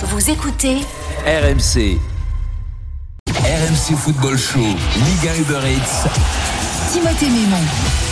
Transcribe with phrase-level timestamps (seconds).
[0.00, 0.76] Vous écoutez
[1.26, 1.98] RMC.
[3.26, 6.08] RMC Football Show, Liga Uber Eats.
[6.92, 8.07] Timothée Mémon.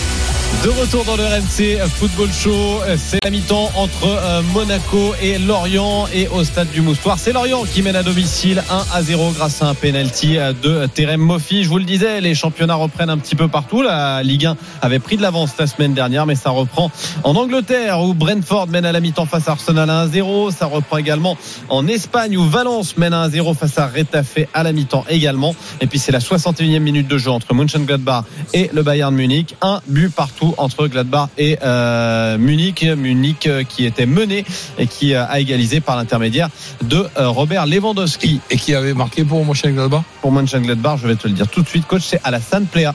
[0.67, 6.09] De retour dans le RMC Football Show, c'est la mi-temps entre euh, Monaco et Lorient
[6.13, 7.21] et au stade du Moustoir.
[7.21, 10.87] C'est Lorient qui mène à domicile 1 à 0 grâce à un penalty euh, de
[10.87, 11.63] Terem Moffi.
[11.63, 13.83] Je vous le disais, les championnats reprennent un petit peu partout.
[13.83, 16.91] La Ligue 1 avait pris de l'avance la semaine dernière, mais ça reprend
[17.23, 20.51] en Angleterre où Brentford mène à la mi-temps face à Arsenal 1 à 0.
[20.51, 21.37] Ça reprend également
[21.69, 25.55] en Espagne où Valence mène à 1 0 face à Retafe à la mi-temps également.
[25.81, 29.55] Et puis c'est la 61e minute de jeu entre Mönchengladbach et le Bayern Munich.
[29.63, 32.85] Un but partout entre Gladbach et euh, Munich.
[32.85, 34.45] Munich euh, qui était mené
[34.79, 36.49] et qui euh, a égalisé par l'intermédiaire
[36.83, 38.41] de Robert Lewandowski.
[38.51, 40.03] Et qui avait marqué pour Mönchengladbach?
[40.21, 42.95] Pour Mönchengladbach, je vais te le dire tout de suite, coach, c'est Alassane Plea.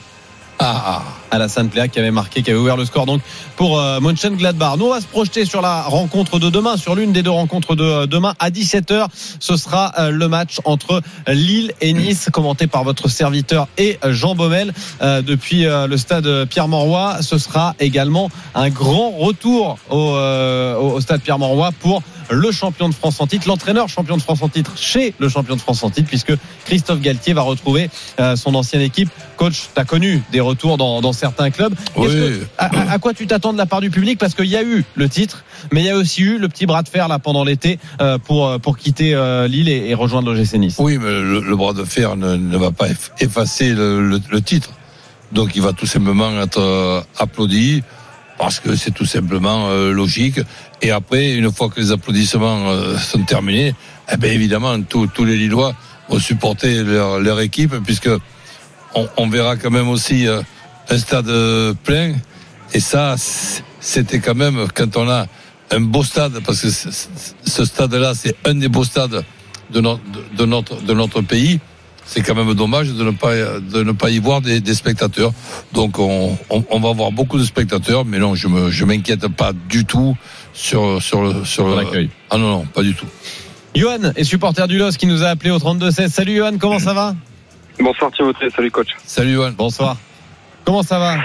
[0.64, 1.02] Ah,
[1.32, 3.20] Alassane Plea qui avait marqué, qui avait ouvert le score donc
[3.56, 4.76] pour euh, Mönchengladbach.
[4.78, 7.74] Nous on va se projeter sur la rencontre de demain, sur l'une des deux rencontres
[7.74, 9.06] de euh, demain à 17h.
[9.40, 14.12] Ce sera euh, le match entre Lille et Nice, commenté par votre serviteur et euh,
[14.12, 17.22] Jean Baumel euh, depuis le stade Pierre-Mauroy.
[17.22, 22.02] Ce sera également un grand retour au, au- stade Pierre-Mauroy pour
[22.34, 25.54] le champion de France en titre, l'entraîneur champion de France en titre chez le champion
[25.56, 26.32] de France en titre, puisque
[26.64, 29.08] Christophe Galtier va retrouver euh, son ancienne équipe.
[29.36, 31.74] Coach, tu as connu des retours dans, dans certains clubs.
[31.96, 32.08] Oui.
[32.08, 34.18] que- à, quoi tu t'attends de la part du public?
[34.18, 36.66] Parce qu'il y a eu le titre, mais il y a aussi eu le petit
[36.66, 39.12] bras de fer là pendant l'été euh, pour, euh, pour quitter
[39.48, 40.76] Lille et, et rejoindre l'OGC Nice.
[40.78, 44.20] oui, mais le, le bras de fer ne, ne va pas eff- effacer le, le-
[44.30, 44.70] le titre.
[45.32, 47.82] Donc il va tout simplement être applaudi
[48.42, 50.40] parce que c'est tout simplement euh, logique.
[50.82, 53.72] Et après, une fois que les applaudissements euh, sont terminés,
[54.12, 55.76] eh bien évidemment, tous les Lillois
[56.08, 58.10] vont supporter leur, équipe puisque
[59.16, 60.42] on, verra quand même aussi euh,
[60.90, 61.30] un stade
[61.84, 62.14] plein.
[62.74, 63.14] Et ça,
[63.78, 65.26] c'était quand même quand on a
[65.70, 69.24] un beau stade, parce que ce stade-là, c'est un des beaux stades
[69.70, 71.60] de notre pays.
[72.04, 75.32] C'est quand même dommage de ne pas, de ne pas y voir des, des spectateurs.
[75.72, 79.28] Donc, on, on, on va avoir beaucoup de spectateurs, mais non, je me, je m'inquiète
[79.28, 80.16] pas du tout
[80.52, 82.10] sur, sur le, sur le- l'accueil.
[82.30, 83.06] Ah non, non, pas du tout.
[83.74, 86.08] Johan est supporter du LOS qui nous a appelé au 32-16.
[86.08, 87.14] Salut Johan, comment ça va?
[87.80, 88.88] Bonsoir Timothée, salut coach.
[89.06, 89.52] Salut, Johan.
[89.56, 89.96] Bonsoir.
[90.64, 91.16] Comment ça va?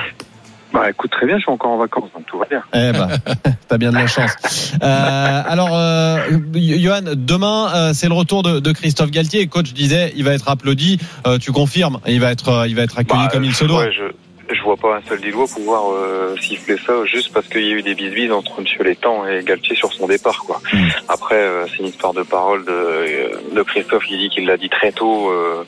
[0.78, 2.62] Bah écoute très bien, je suis encore en vacances, donc tout va bien.
[2.72, 3.08] Eh ben,
[3.68, 4.74] t'as bien de la chance.
[4.84, 6.20] Euh, alors, euh,
[6.54, 9.48] Johan, demain, euh, c'est le retour de, de Christophe Galtier.
[9.48, 11.00] Coach disait, il va être applaudi.
[11.26, 13.66] Euh, tu confirmes Il va être, euh, il va être accueilli Bah, comme il se
[13.66, 13.86] doit.
[13.86, 14.04] ouais, je,
[14.50, 17.76] je vois pas un seul Lillois pouvoir euh, siffler ça juste parce qu'il y a
[17.76, 20.44] eu des bisbises entre Monsieur Létang et Galtier sur son départ.
[20.46, 20.62] quoi.
[20.74, 20.88] Mm.
[21.10, 24.70] Après, euh, c'est une histoire de parole de, de Christophe qui dit qu'il l'a dit
[24.70, 25.64] très tôt euh,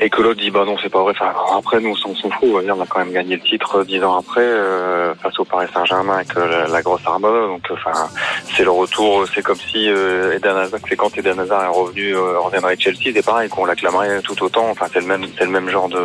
[0.00, 1.12] et que l'autre dit bah non c'est pas vrai.
[1.18, 2.48] Enfin, après nous on s'en fout.
[2.52, 5.68] On a quand même gagné le titre euh, dix ans après euh, face au Paris
[5.72, 7.46] Saint-Germain avec euh, la, la grosse armada.
[7.46, 8.08] Donc enfin
[8.56, 9.26] c'est le retour.
[9.32, 12.80] C'est comme si euh, Eden Hazard, c'est quand Eden Hazard est revenu, euh, reviendrait de
[12.80, 14.68] Chelsea, c'est pareil qu'on l'acclamerait tout autant.
[14.70, 16.04] Enfin c'est le même, c'est le même genre de,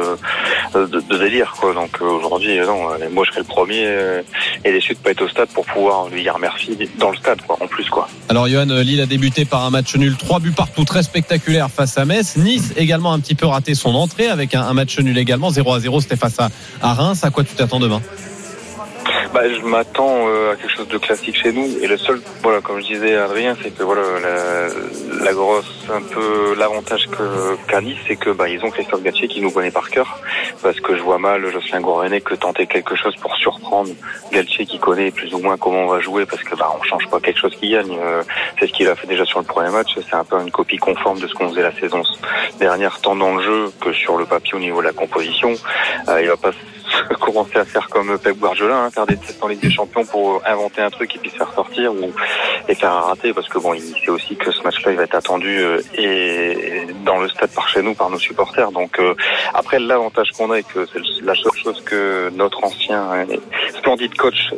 [0.76, 1.69] de, de délire quoi.
[1.74, 3.84] Donc euh, aujourd'hui euh, non, euh, moi je serais le premier
[4.66, 7.42] et déçu de pas être au stade pour pouvoir lui dire merci dans le stade
[7.42, 7.58] quoi.
[7.60, 8.08] En plus quoi.
[8.30, 11.98] Alors, Johan, Lille a débuté par un match nul, trois buts partout, très spectaculaire face
[11.98, 12.38] à Metz.
[12.38, 15.74] Nice également un petit peu raté son entrée avec un, un match nul également, 0
[15.74, 16.50] à 0, c'était face à,
[16.82, 17.24] à Reims.
[17.24, 18.02] À quoi tu t'attends demain?
[19.34, 21.68] Bah, je m'attends euh, à quelque chose de classique chez nous.
[21.82, 26.02] Et le seul, voilà, comme je disais Adrien, c'est que voilà, la, la grosse, un
[26.02, 29.90] peu l'avantage que qu'a c'est que bah ils ont Christophe Galtier qui nous connaît par
[29.90, 30.20] cœur,
[30.62, 33.90] parce que je vois mal Jocelyn Gourvenet que tenter quelque chose pour surprendre
[34.32, 37.08] Galtier qui connaît plus ou moins comment on va jouer, parce que bah on change
[37.10, 37.98] pas quelque chose qui gagne.
[38.02, 38.24] Euh,
[38.60, 39.96] c'est ce qu'il a fait déjà sur le premier match.
[39.96, 42.02] C'est un peu une copie conforme de ce qu'on faisait la saison
[42.60, 45.54] dernière, tant dans le jeu que sur le papier au niveau de la composition.
[46.10, 46.52] Euh, il va pas
[47.20, 50.42] commencer à faire comme Pep Guardiola, hein, faire des tests en Ligue des Champions pour
[50.46, 52.12] inventer un truc et puis se faire sortir ou
[52.68, 55.04] et faire un raté parce que bon, il sait aussi que ce match-là il va
[55.04, 58.72] être attendu euh, et dans le stade par chez nous par nos supporters.
[58.72, 59.16] Donc euh,
[59.54, 63.40] après l'avantage qu'on a et que c'est la seule chose que notre ancien et
[63.76, 64.52] splendide coach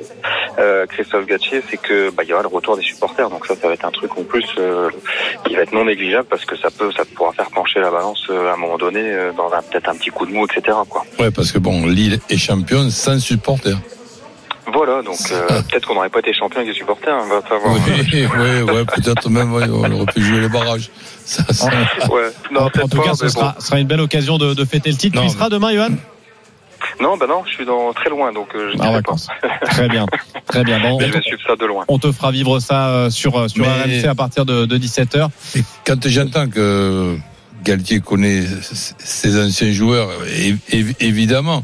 [0.59, 3.30] euh, Christophe Gattier, c'est que bah, il y aura le retour des supporters.
[3.30, 4.90] Donc ça, ça va être un truc en plus euh,
[5.46, 8.25] qui va être non négligeable parce que ça peut, ça pourra faire pencher la balance
[8.30, 10.78] euh, à un moment donné euh, dans un peut-être un petit coup de mou, etc.
[10.89, 11.04] Quoi.
[11.19, 13.77] Ouais, parce que bon, Lille est championne sans supporters.
[14.73, 17.75] Voilà, donc euh, peut-être qu'on n'aurait pas été champion avec des supporters, on va savoir.
[17.88, 20.89] Oui, ouais, ouais, peut-être même, ouais, on aurait pu jouer les barrages.
[21.25, 21.68] Ça, ça-
[22.09, 24.91] Ouais, non, En tout pas, cas, ce sera, sera une belle occasion de, de fêter
[24.91, 25.15] le titre.
[25.18, 25.89] Non, tu y mais- seras demain, Johan?
[27.00, 29.27] Non, bah non, je suis dans très loin, donc euh, je En dirais vacances.
[29.65, 30.06] Très bien,
[30.47, 30.79] très bien.
[30.79, 31.03] Bon, pas.
[31.06, 31.83] Mais je vais suivre ça de loin.
[31.88, 35.29] on te fera vivre ça euh, sur, sur Mais- RMC à partir de, de 17h.
[35.56, 37.18] Et quand j'entends que
[37.63, 38.44] Galtier connaît
[39.00, 40.09] ses anciens joueurs,
[41.00, 41.63] évidemment,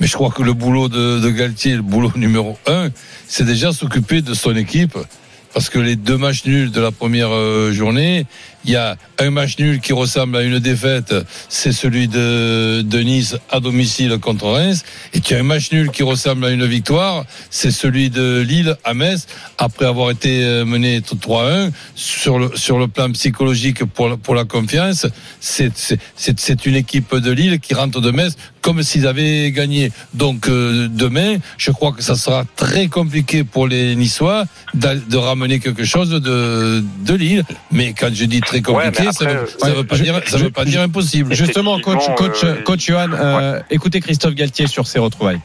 [0.00, 2.90] mais je crois que le boulot de, Galtier, le boulot numéro un,
[3.26, 4.96] c'est déjà s'occuper de son équipe.
[5.54, 8.26] parce que les deux matchs nuls de la première euh, journée,
[8.66, 11.14] il y a un match nul qui ressemble à une défaite,
[11.48, 14.82] c'est celui de, Nice à domicile contre Reims,
[15.14, 18.40] et qu'il y a un match nul qui ressemble à une victoire, c'est celui de
[18.40, 19.26] Lille à Metz,
[19.58, 21.70] après avoir été euh, mené 3-1.
[21.94, 25.06] Sur le, sur le plan psychologique pour, la- confiance,
[25.40, 29.92] c'est une équipe de Lille qui rentre de Metz comme s'ils avaient gagné.
[30.14, 35.60] Donc euh, demain, je crois que ça sera très compliqué pour les Niçois de ramener
[35.60, 37.44] quelque chose de, de Lille.
[37.70, 40.02] Mais quand je dis très compliqué, Ouais, mais ça veut, euh, ça veut pas je-
[40.04, 41.34] dire, ça je- veut pas dire impossible.
[41.34, 45.40] Justement, coach, coach, euh, coach Johan, euh, écoutez Christophe Galtier sur ces retrouvailles.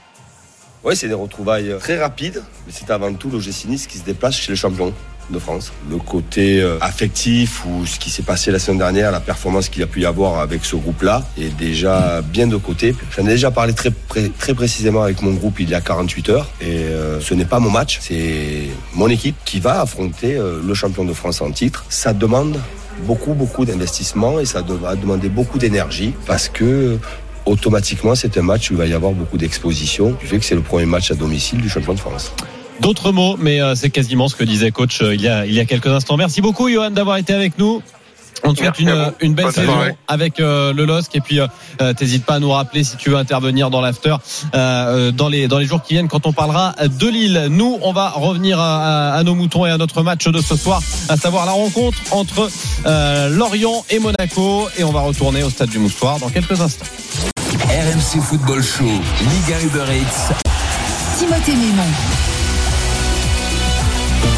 [0.84, 4.36] Oui, c'est des retrouvailles très rapides, mais c'est avant tout l'OGC Nice qui se déplace
[4.38, 4.92] chez les champions
[5.30, 5.72] de France.
[5.90, 9.84] Le côté affectif ou ce qui s'est passé la semaine dernière, la performance qu'il y
[9.84, 12.96] a pu y avoir avec ce groupe-là est déjà bien de côté.
[13.16, 13.92] J'en ai déjà parlé très,
[14.40, 16.86] très précisément avec mon groupe il y a 48 heures et
[17.22, 18.64] ce n'est pas mon match, c'est
[18.96, 21.86] mon équipe qui va affronter le champion de France en titre.
[21.90, 22.58] Ça demande
[23.02, 26.98] beaucoup, beaucoup d'investissement et ça va demander beaucoup d'énergie parce que
[27.46, 30.56] automatiquement, c'est un match où il va y avoir beaucoup d'exposition, du fait que c'est
[30.56, 32.32] le premier match à domicile du champion de France.
[32.80, 35.54] D'autres mots, mais euh, c'est quasiment ce que disait coach euh, il y a, il
[35.54, 36.18] y a quelques instants.
[36.18, 37.82] Merci beaucoup, Johan, d'avoir été avec nous.
[38.44, 38.90] On te souhaite une,
[39.22, 39.74] une belle saison
[40.08, 41.48] avec euh, le LOSC et puis euh,
[41.82, 44.18] euh, t'hésites pas à nous rappeler si tu veux intervenir dans l'after euh,
[44.56, 47.48] euh, dans les dans les jours qui viennent quand on parlera de Lille.
[47.50, 50.56] Nous, on va revenir à, à- à nos moutons et à notre match de ce
[50.56, 52.50] soir, à savoir la rencontre entre
[52.86, 56.86] euh, Lorient et Monaco et on va retourner au stade du Moustoir dans quelques instants.
[57.70, 60.34] RMC Football Show, Liga Uber Eats.
[61.20, 61.84] Timothée Mémon.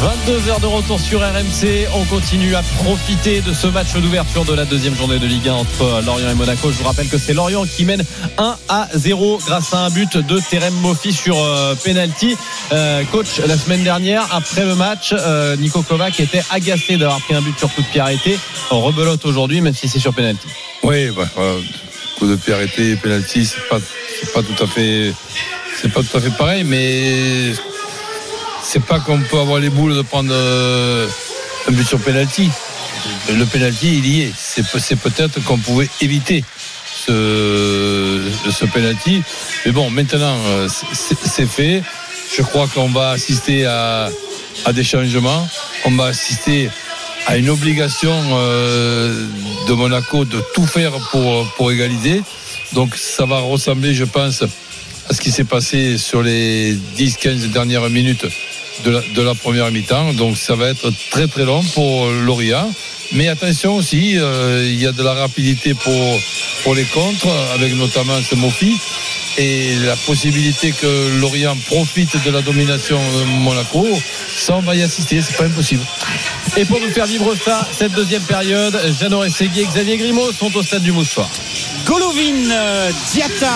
[0.04, 1.88] 22 heures de retour sur RMC.
[1.94, 5.52] On continue à profiter de ce match d'ouverture de la deuxième journée de Ligue 1
[5.52, 6.70] entre Lorient et Monaco.
[6.70, 8.04] Je vous rappelle que c'est Lorient qui mène
[8.38, 12.36] 1 à 0 grâce à un but de Terem Moffi sur euh, penalty.
[12.72, 17.34] Euh, coach, la semaine dernière, après le match, euh, Nico Kovac était agacé d'avoir pris
[17.34, 18.38] un but sur coup de pied arrêté.
[18.70, 20.48] On rebelote aujourd'hui, même si c'est sur penalty.
[20.82, 21.54] Oui, bah, voilà,
[22.18, 23.78] coup de pied arrêté, penalty, c'est pas,
[24.34, 25.12] pas tout à fait,
[25.80, 27.52] c'est pas tout à fait pareil, mais
[28.64, 31.06] c'est pas qu'on peut avoir les boules de prendre euh,
[31.68, 32.48] un but sur penalty.
[33.28, 34.32] Le penalty, il y est.
[34.36, 36.44] C'est, peut- c'est peut-être qu'on pouvait éviter
[37.06, 38.20] ce,
[38.50, 39.22] ce penalty.
[39.66, 41.82] Mais bon, maintenant, euh, c'est, fait.
[42.36, 44.08] Je crois qu'on va assister à,
[44.64, 45.46] à des changements.
[45.84, 46.70] On va assister
[47.26, 49.26] à une obligation euh,
[49.68, 52.22] de Monaco de tout faire pour, pour égaliser.
[52.72, 54.42] Donc ça va ressembler, je pense,
[55.08, 58.26] à ce qui s'est passé sur les 10-15 dernières minutes
[58.82, 60.12] de la, première mi-temps.
[60.14, 62.70] Donc ça va être très très long pour Lorient.
[63.12, 66.20] Mais attention aussi, euh, il y a de la rapidité pour,
[66.62, 68.76] pour les contres, avec notamment ce Mofi.
[69.36, 73.86] Et la possibilité que Lorient profite de la domination de Monaco,
[74.36, 75.82] ça on va y assister, c'est pas impossible.
[76.56, 80.54] Et pour nous faire vivre ça, cette deuxième période, Jeannot Rességui et Xavier Grimaud sont
[80.56, 81.28] au stade du Moustoir.
[81.84, 83.50] Golovin, euh, Diata,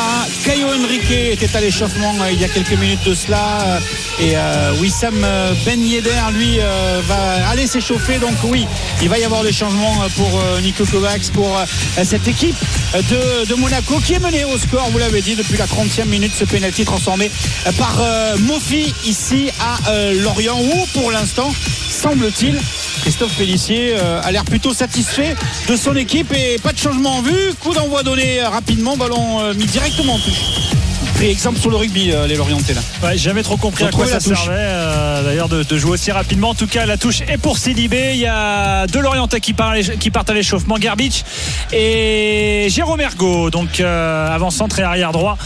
[0.45, 3.61] Caio Henrique était à l'échauffement euh, il y a quelques minutes de cela.
[3.63, 3.79] euh,
[4.21, 5.25] Et euh, Wissam
[5.65, 6.59] Ben Yedder, lui,
[7.07, 8.19] va aller s'échauffer.
[8.19, 8.67] Donc oui,
[9.01, 11.57] il va y avoir des changements pour euh, Nico Kovacs, pour
[12.03, 12.57] cette équipe
[12.95, 16.33] de, de Monaco qui est menée au score, vous l'avez dit, depuis la 30e minute,
[16.35, 17.31] ce pénalty transformé
[17.67, 21.53] euh, par euh, Mofi ici à euh, Lorient, où pour l'instant,
[21.89, 22.59] semble-t-il,
[23.03, 25.35] Christophe Pellissier euh, a l'air plutôt satisfait
[25.69, 27.55] de son équipe et pas de changement en vue.
[27.61, 30.78] Coup d'envoi donné rapidement, ballon mis directement en touche.
[31.19, 32.81] Pris exemple sur le rugby, euh, les Lorientais là.
[33.03, 34.39] Ouais, jamais trop compris à quoi ça touche.
[34.45, 36.51] servait euh, d'ailleurs de, de jouer aussi rapidement.
[36.51, 38.11] En tout cas, la touche est pour Sidibé.
[38.13, 41.25] Il y a deux Lorientais qui, partent à l'éch- qui partent à l'échauffement, Garbich
[41.73, 43.51] et Jérôme Ergo.
[43.51, 45.37] Donc euh, avant-centre et arrière droit.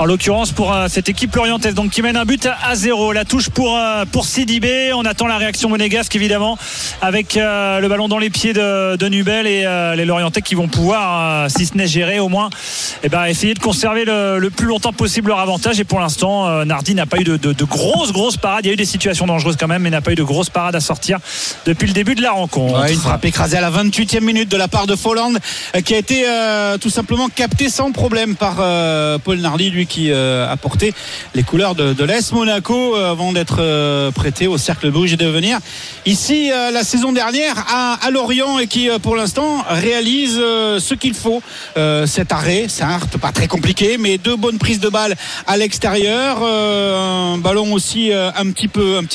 [0.00, 3.12] En l'occurrence pour euh, cette équipe lorientaise donc qui mène un but à zéro.
[3.12, 3.78] La touche pour
[4.10, 4.92] pour Sidibé.
[4.94, 6.58] On attend la réaction monégasque évidemment
[7.02, 9.64] avec le ballon dans les pieds de, de Nubel et
[9.96, 12.50] les Lorientais qui vont pouvoir, si ce n'est gérer au moins,
[13.04, 15.80] eh ben, essayer de conserver le, le plus longtemps possible leur avantage.
[15.80, 18.64] Et pour l'instant, euh, Nardi n'a pas eu de, de- grosses, grosses parades.
[18.64, 20.50] Il y a eu des situations dangereuses quand même, mais n'a pas eu de grosses
[20.50, 21.18] parades à sortir
[21.66, 22.90] depuis le début de la rencontre.
[22.90, 25.34] Une frappe écrasée à la 28e minute de la part de Folland
[25.76, 28.56] euh, qui a été euh, tout simplement capté sans problème par
[29.20, 30.92] Paul Nardi, lui qui a porté
[31.34, 35.58] les couleurs de, de l'Est Monaco avant d'être prêté au Cercle Rouge et de venir
[36.06, 41.42] ici la saison dernière à, Lorient et qui pour l'instant réalise ce qu'il faut.
[42.06, 45.09] Cet arrêt, certes pas très compliqué, mais deux bonnes prises de balles
[45.46, 46.38] à l'extérieur.
[46.42, 48.68] Euh, un ballon aussi euh, un petit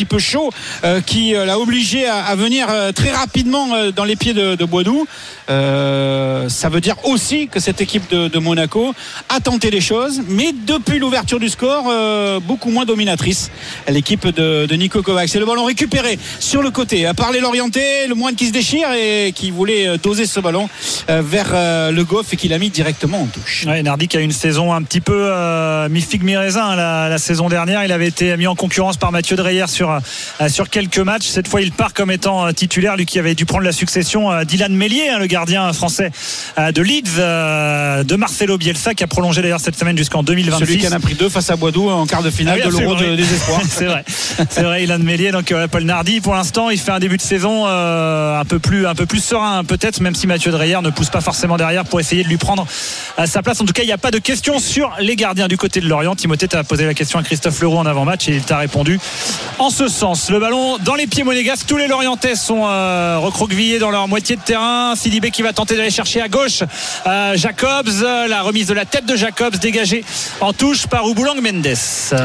[0.05, 0.51] peu chaud
[0.83, 4.65] euh, qui l'a obligé à, venir très rapidement dans les pieds de, de.
[5.49, 8.93] Euh, ça veut dire aussi que cette équipe de, de Monaco
[9.29, 13.51] a tenté des choses, mais depuis l'ouverture du score, euh, beaucoup moins dominatrice.
[13.87, 15.29] L'équipe de, de Nico Kovac.
[15.29, 18.87] C'est le ballon récupéré sur le côté par les Lorientais, le moine qui se déchire
[18.93, 20.69] et qui voulait euh, doser ce ballon
[21.09, 23.65] euh, vers euh, le Goff et qui l'a mis directement en touche.
[23.67, 27.17] Ouais, Nardi qui a une saison un petit peu euh, mi-figue mi-raisin hein, la, la
[27.17, 27.83] saison dernière.
[27.83, 29.99] Il avait été mis en concurrence par Mathieu Dreyer sur,
[30.47, 31.27] sur quelques matchs.
[31.27, 34.69] Cette fois, il part comme étant titulaire, lui qui avait dû prendre la succession d'Ilan
[34.69, 36.11] Mélier, hein, le gardien français
[36.57, 40.59] euh, de Leeds, euh, de Marcelo Bielsa, qui a prolongé d'ailleurs cette semaine jusqu'en 2026.
[40.65, 42.73] Celui qui en a pris deux face à Boisdoux en quart de finale Ah oui,
[42.73, 43.59] de l'Euro de- des espoirs.
[43.69, 44.05] c'est vrai,
[44.49, 45.31] c'est vrai, Ilan Mélier.
[45.33, 48.87] Donc euh, Paul Nardi, pour l'instant, il fait un début de saison un peu plus,
[48.87, 51.99] un peu plus serein, peut-être, même si Mathieu Dreyer ne pousse pas forcément derrière pour
[51.99, 52.65] essayer de lui prendre
[53.25, 53.59] sa place.
[53.59, 55.87] En tout cas, il n'y a pas de question sur les gardiens du côté de
[55.89, 56.15] Lorient.
[56.15, 58.99] Timothée t'a posé la question à Christophe Leroux en avant-match et il t'a répondu
[59.59, 60.29] en ce sens.
[60.29, 61.67] Le ballon dans les pieds monégasques.
[61.67, 64.93] Tous les Lorientais sont recroquevillés dans leur moitié de terrain.
[65.31, 66.61] Qui va tenter d'aller chercher à gauche
[67.07, 67.89] euh, Jacobs.
[68.03, 70.05] Euh, La remise de la tête de Jacobs dégagée
[70.39, 71.73] en touche par Ouboulang Mendes.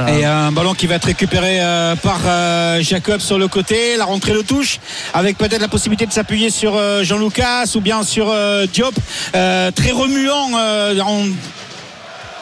[0.09, 4.05] Et un ballon qui va être récupéré euh, par euh, Jacob sur le côté, la
[4.05, 4.81] rentrée de touche,
[5.15, 8.35] avec peut-être la possibilité de s'appuyer sur Jean-Lucas ou bien sur
[8.71, 8.95] Diop,
[9.33, 11.25] très remuant en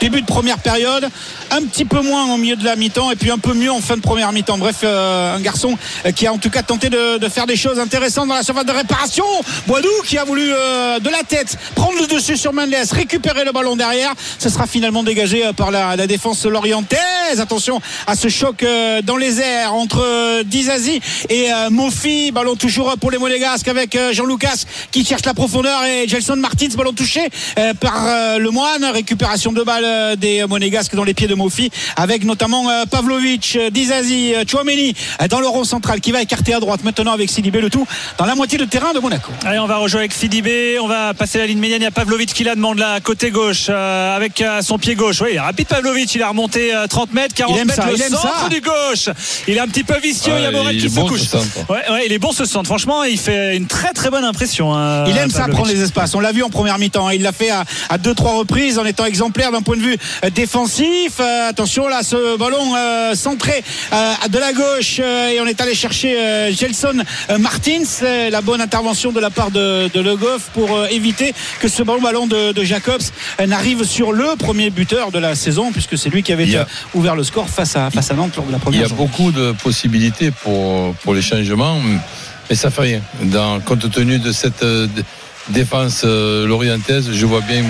[0.01, 1.09] début de première période,
[1.51, 3.81] un petit peu moins au milieu de la mi-temps et puis un peu mieux en
[3.81, 4.59] fin de première mi-temps.
[4.59, 7.57] Bref, euh, un garçon euh, qui a en tout cas tenté de, de faire des
[7.57, 9.25] choses intéressantes dans la surface de réparation.
[9.67, 13.53] Boidou qui a voulu euh, de la tête prendre le dessus sur Mendes, récupérer le
[13.53, 14.13] ballon derrière.
[14.39, 17.41] Ce sera finalement dégagé euh, par la, la défense lorientaise.
[17.41, 22.31] Attention à ce choc euh, dans les airs entre Dizazi et Mofi.
[22.33, 26.69] Ballon toujours pour les Monégasques avec Jean-Lucas qui cherche la profondeur et Gelson Martins.
[26.77, 27.29] Ballon touché
[27.81, 28.85] par le Moine.
[28.85, 33.71] Récupération de balle des Monégasques dans les pieds de Mofi avec notamment euh, Pavlovic, euh,
[33.71, 34.95] Dizazi, euh, Chouameni
[35.31, 37.87] dans le rond central qui va écarter à droite maintenant avec Sidibé le tout
[38.19, 39.31] dans la moitié de terrain de Monaco.
[39.47, 40.79] Allez, on va rejouer avec Sidibé.
[40.81, 41.81] On va passer la ligne médiane.
[41.81, 44.95] Il y a Pavlovic qui la demande là, côté gauche, euh, avec euh, son pied
[44.95, 45.21] gauche.
[45.23, 46.15] Oui, il rapide Pavlovic.
[46.15, 48.43] Il a remonté euh, 30 mètres, 40 Il aime mètres, ça, le il aime centre
[48.43, 48.49] ça.
[48.49, 49.09] du gauche.
[49.47, 50.33] Il est un petit peu vicieux.
[50.37, 51.21] il y a Ouais, Morel il qui se bon, couche.
[51.69, 52.67] Ouais, ouais, il est bon ce centre.
[52.67, 54.75] Franchement, il fait une très très bonne impression.
[54.75, 56.15] hein, Il aime ça prendre les espaces.
[56.15, 57.07] On l'a vu en première mi-temps.
[57.09, 57.13] hein.
[57.15, 59.97] Il l'a fait à, à deux trois reprises en étant exemplaire d'un point de vue
[60.25, 61.21] euh, défensif.
[61.29, 65.75] Euh, attention là, ce ballon euh, centré euh, de la gauche et on est allé
[65.75, 67.03] chercher Gelson
[67.39, 67.83] Martins.
[68.31, 72.01] La bonne intervention de la part de, de Le Goff pour éviter que ce ballon
[72.01, 73.03] ballon de, de Jacobs
[73.47, 77.15] n'arrive sur le premier buteur de la saison puisque c'est lui qui avait a- ouvert
[77.17, 79.07] le score face à face à Nantes lors de la Il y première a journée.
[79.07, 81.79] beaucoup de possibilités pour, pour les changements,
[82.49, 83.01] mais ça fait rien.
[83.23, 84.65] Dans, compte tenu de cette
[85.49, 87.63] défense lorientaise, je vois bien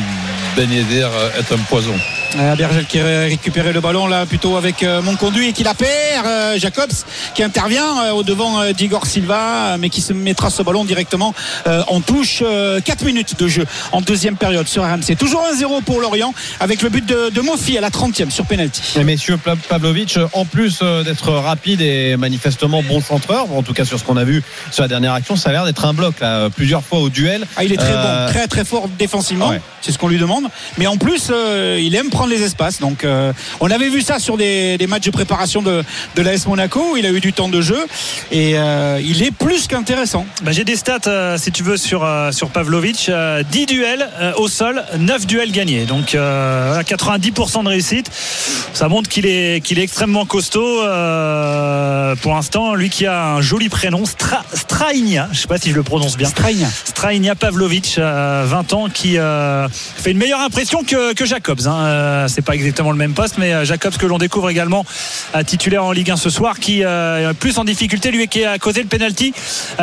[0.59, 1.95] Ben Yedder euh, être un poison.
[2.37, 5.63] Euh, Bergel qui a récupéré le ballon là plutôt avec euh, mon conduit et qui
[5.63, 6.27] la perd.
[6.59, 6.91] Jacobs
[7.35, 11.33] qui intervient au devant d'Igor Silva mais qui se mettra ce ballon directement
[11.67, 12.43] en touche.
[12.85, 15.17] 4 minutes de jeu en deuxième période sur RMC.
[15.17, 18.99] Toujours 1-0 pour Lorient avec le but de, de Mofi à la 30e sur penalty.
[18.99, 19.39] Et messieurs
[19.69, 24.17] Pavlovic, en plus d'être rapide et manifestement bon centreur, en tout cas sur ce qu'on
[24.17, 26.99] a vu sur la dernière action, ça a l'air d'être un bloc là, plusieurs fois
[26.99, 27.47] au duel.
[27.57, 29.49] Ah, il est très Euh, bon, très très fort défensivement.
[29.51, 29.61] Ouais.
[29.83, 30.48] C'est ce qu'on lui demande.
[30.79, 32.81] Mais en plus, euh, il aime prendre les espaces.
[32.81, 35.85] Donc, euh, on avait vu ça sur des, des matchs de préparation de,
[36.17, 36.93] de l'AS Monaco.
[36.93, 37.79] où Il a eu du temps de jeu
[38.31, 40.27] et euh, il est plus qu'intéressant.
[40.43, 43.09] Bah, J'ai des stats, si tu veux, sur, sur Pavlovic.
[43.09, 45.85] Euh, 10 duels au sol, 9 duels gagnés.
[45.85, 48.11] Donc euh, voilà, 90% de réussite.
[48.73, 50.79] Ça montre qu'il est, qu'il est extrêmement costaud.
[52.23, 55.29] pour l'instant, lui qui a un joli prénom, Stra, Strainia.
[55.33, 56.29] Je sais pas si je le prononce bien.
[56.29, 56.69] Strainia.
[56.85, 61.67] Strainia Pavlovic, euh, 20 ans, qui fait une meilleure impression que, que Jacobs.
[61.67, 61.85] Hein.
[61.85, 64.85] Euh, c'est pas exactement le même poste, mais euh, Jacobs que l'on découvre également
[65.35, 68.59] euh, titulaire en Ligue 1 ce soir, qui est plus en difficulté, lui qui a
[68.59, 69.33] causé le penalty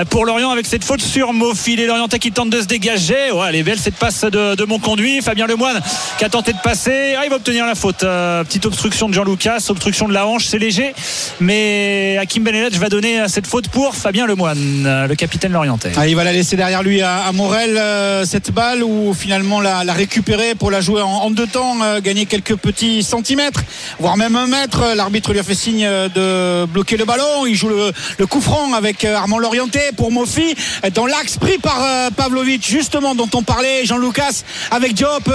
[0.09, 1.75] pour Lorient avec cette faute sur Mofi.
[1.75, 3.31] Les Lorientais qui tentent de se dégager.
[3.31, 5.21] Ouais, elle est belle cette passe de, de mon conduit.
[5.21, 5.79] Fabien Lemoine
[6.17, 7.15] qui a tenté de passer.
[7.17, 7.99] Ah, il va obtenir la faute.
[7.99, 10.93] Petite obstruction de Jean-Lucas, obstruction de la hanche, c'est léger.
[11.39, 15.91] Mais Hakim Benelech va donner cette faute pour Fabien Lemoine, le capitaine lorientais.
[15.95, 17.79] Ah, il va la laisser derrière lui à, Morel
[18.25, 22.55] cette balle ou finalement la récupérer pour la jouer en, deux temps, euh, gagner quelques
[22.55, 23.61] petits centimètres,
[23.99, 24.93] voire même un mètre.
[24.95, 27.45] L'arbitre lui a fait signe euh, de bloquer le ballon.
[27.47, 30.55] Il joue le, coup franc avec euh, Armand Lorienté pour Mofi
[30.93, 31.79] dans l'axe pris par
[32.17, 35.31] Pavlovic justement dont on parlait Jean-Lucas avec Diop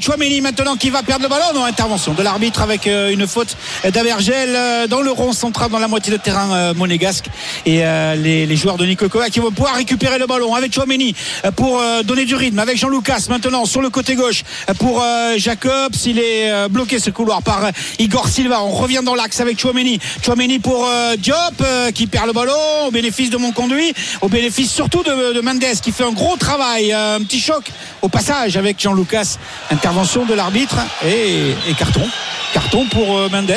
[0.00, 1.46] Chouameni maintenant qui va perdre le ballon.
[1.54, 6.12] Non, intervention de l'arbitre avec une faute d'Avergel dans le rond central dans la moitié
[6.12, 7.26] de terrain monégasque
[7.66, 7.78] et
[8.16, 11.14] les, joueurs de Nico Kovac qui vont pouvoir récupérer le ballon avec Chouameni
[11.56, 14.43] pour donner du rythme avec Jean-Lucas maintenant sur le côté gauche
[14.78, 15.94] pour euh, Jacobs.
[16.06, 18.62] Il est euh, bloqué ce couloir par euh, Igor Silva.
[18.62, 19.98] On revient dans l'axe avec Chouameni.
[20.24, 21.62] Chouameni pour Diop
[21.94, 22.52] qui perd le ballon
[22.86, 26.36] au bénéfice de mon conduit, au bénéfice surtout de, de Mendes qui fait un gros
[26.36, 26.92] travail.
[26.92, 27.70] Un petit choc
[28.02, 29.36] au passage avec Jean-Lucas.
[29.70, 32.06] Intervention de l'arbitre et, carton.
[32.52, 33.52] Carton pour Mendes,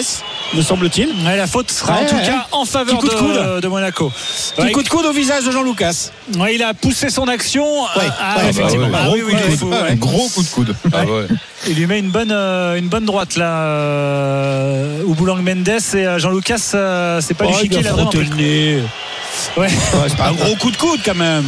[0.53, 1.09] me semble-t-il.
[1.25, 2.23] Ouais, la faute sera Ouais, en tout ouais.
[2.25, 3.59] cas en faveur de de, coude.
[3.61, 4.11] de Monaco.
[4.57, 6.11] Ouais, coup de coude au visage de Jean-Lucas.
[6.51, 7.65] il a poussé son action.
[7.95, 8.87] Ah, ouais, effectivement.
[8.89, 9.83] bah Ah ouais, oui, oui, gros il coup faut- de coude.
[9.83, 9.91] ouais.
[9.91, 10.75] Un gros coup de coude.
[10.93, 10.97] Ah.
[11.67, 13.49] Il lui met une bonne, euh, une bonne droite là.
[13.61, 17.77] Euh, Boulang Mendes et euh, Jean-Lucas, euh, c'est pas Oh, du chiquet.
[19.57, 19.67] Ouais,
[20.07, 21.45] c'est pas un gros coup de coude quand même.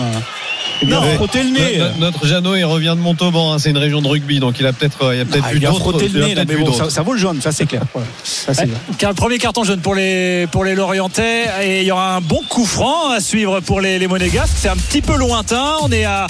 [0.81, 1.15] Il a Ouais.
[1.15, 1.77] frotté le nez.
[1.77, 3.53] Notre- Notre Jeannot, il revient de Montauban.
[3.53, 5.51] hein, c'est une région de rugby, donc il a peut-être, euh, il a peut-être Ah,
[5.51, 5.81] vu il a d'autres.
[5.81, 6.85] frotté il le nez, là, mais bon, d'autres.
[6.85, 7.81] ça, ça vaut le jaune, ça c'est clair.
[7.93, 8.03] Ouais.
[8.23, 9.13] Ça, c'est Ouais.
[9.15, 12.65] premier carton jaune pour les, pour les Lorientais et il y aura un bon coup
[12.65, 14.53] franc à suivre pour les, les Monégasques.
[14.55, 15.75] C'est un petit peu lointain.
[15.81, 16.27] On est à,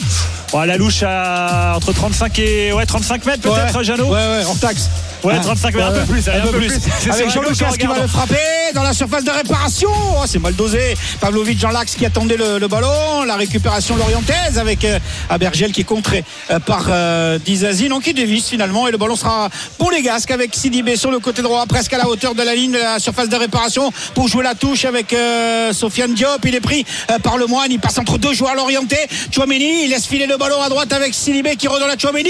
[0.51, 4.05] bon, à la louche à entre 35 et ouais, 35 mètres peut-être, ouais, Jeannot?
[4.05, 4.89] Ouais, ouais, hors taxe.
[5.23, 6.71] Ouais, Hein 35 mètres, un peu plus, allez, un peu plus.
[6.99, 8.35] C'est Avec Jean-Lucas qui va le frapper
[8.73, 9.89] dans la surface de réparation.
[10.13, 10.95] Oh, c'est mal dosé.
[11.19, 13.23] Pavlovic Jean Lax qui attendait le, le ballon.
[13.25, 14.99] La récupération lorientaise avec euh,
[15.29, 17.89] Abergel qui est contré euh, par euh, Dizazi.
[17.89, 21.19] Donc il dévisse finalement et le ballon sera pour les Gasques avec Sidibé sur le
[21.19, 24.27] côté droit, presque à la hauteur de la ligne de la surface de réparation pour
[24.27, 26.45] jouer la touche avec euh, Sofiane Diop.
[26.45, 26.85] Il est pris
[27.23, 27.71] par le moine.
[27.71, 28.97] Il passe entre deux joueurs l'orienté.
[29.31, 32.29] Chouameni, il laisse filer le ballon à droite avec Sidibé qui redonne à Chouameni.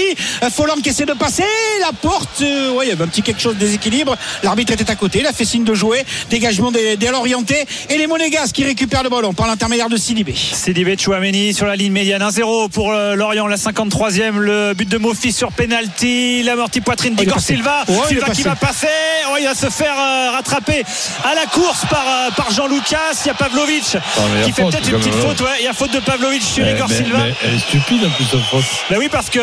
[0.50, 1.44] Folland qui essaie de passer.
[1.80, 2.42] La porte,
[2.80, 4.16] ouais, il y avait un petit quelque chose de déséquilibre.
[4.42, 5.20] L'arbitre était à côté.
[5.20, 6.04] Il a fait signe de jouer.
[6.30, 7.64] Dégagement des, des l'orienté.
[7.88, 10.34] Et les Monégas qui récupèrent le ballon par l'intermédiaire de Sidibé.
[10.34, 14.98] Sidibé Chouameni sur la ligne médiane 1-0 pour euh, Lorient la 53e le but de
[14.98, 17.40] Mofi sur penalty l'amorti poitrine Oh, d'Igor.
[17.40, 18.86] Silva Silva qui va passer
[19.30, 20.82] oh, il va se faire euh, rattraper
[21.24, 24.62] à la course par, euh, par Jean-Lucas il y a Pavlovic y a qui fait
[24.62, 26.96] faute, peut-être une petite faute ouais, il y a faute de Pavlovic sur Igor mais-
[26.96, 28.64] Silva mais elle est stupide en plus cette faute.
[28.90, 29.40] Bah oui parce que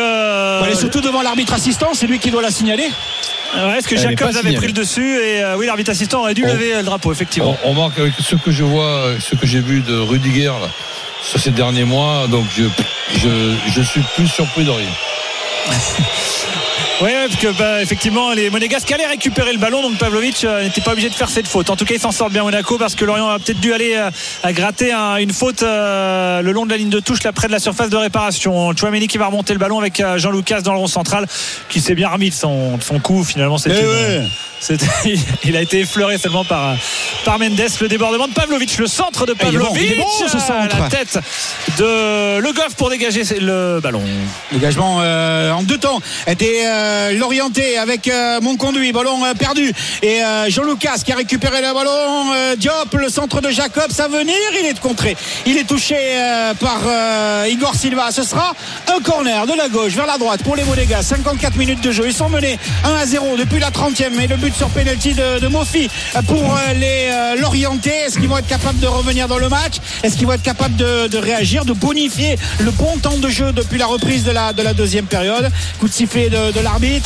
[0.60, 1.88] Bon, elle est surtout devant l'arbitre assistant.
[1.94, 2.88] C'est lui qui doit la signaler.
[3.54, 6.42] Ouais, est-ce que Jacobs avait pris le dessus et euh, oui l'arbitre assistant aurait dû
[6.44, 7.56] lever le drapeau effectivement.
[7.64, 10.68] On, on remarque avec ce que je vois, ce que j'ai vu de Rudiger là,
[11.22, 12.64] sur ces derniers mois, donc je,
[13.18, 14.90] je, je suis plus surpris de rien.
[17.00, 20.80] Oui, parce que bah, effectivement, les Monégasques allaient récupérer le ballon, donc Pavlovic euh, n'était
[20.80, 21.70] pas obligé de faire cette faute.
[21.70, 23.94] En tout cas, il s'en sort bien Monaco parce que Lorient a peut-être dû aller
[23.94, 24.10] euh,
[24.42, 27.46] à gratter un- une faute euh, le long de la ligne de touche, là près
[27.46, 28.74] de la surface de réparation.
[28.76, 31.26] Chouameni qui va remonter le ballon avec euh, Jean-Lucas dans le rond central,
[31.68, 33.22] qui s'est bien remis de son, de son coup.
[33.22, 34.26] Finalement, c'est Eh ouais.
[34.58, 34.80] c'est-
[35.44, 36.74] il a été effleuré seulement par,
[37.24, 37.60] par Mendes.
[37.80, 40.76] Le débordement de Pavlovic, le centre de Eh, bon, Pavlovic, est bon, ce centre.
[40.80, 41.16] la tête
[41.78, 44.02] de Le Goff pour dégager le ballon.
[44.50, 49.72] Dégagement euh, en deux temps était euh, l'orienté avec euh, mon conduit, ballon euh, perdu.
[50.02, 52.54] Et euh, Jean-Lucas qui a récupéré le ballon.
[52.56, 54.34] Diop, le centre de Jacobs à venir.
[54.60, 55.16] Il est contré.
[55.46, 55.96] Il est touché
[56.60, 56.80] par
[57.48, 58.10] Igor Silva.
[58.10, 58.52] Ce sera
[58.94, 61.02] un corner de la gauche vers la droite pour les Monégas.
[61.02, 62.04] 54 minutes de jeu.
[62.06, 64.20] Ils sont menés 1 à 0 depuis la 30e.
[64.20, 65.88] Et le but sur penalty de, de Mofi
[66.26, 67.90] pour les l'orienté.
[67.90, 69.74] Est-ce qu'ils vont être capables de revenir dans le match?
[70.02, 73.78] Est-ce qu'ils vont être capables de, réagir, de bonifier le bon temps de jeu depuis
[73.78, 75.50] la reprise de la, de la deuxième période?
[75.78, 76.60] Coup de sifflet de, de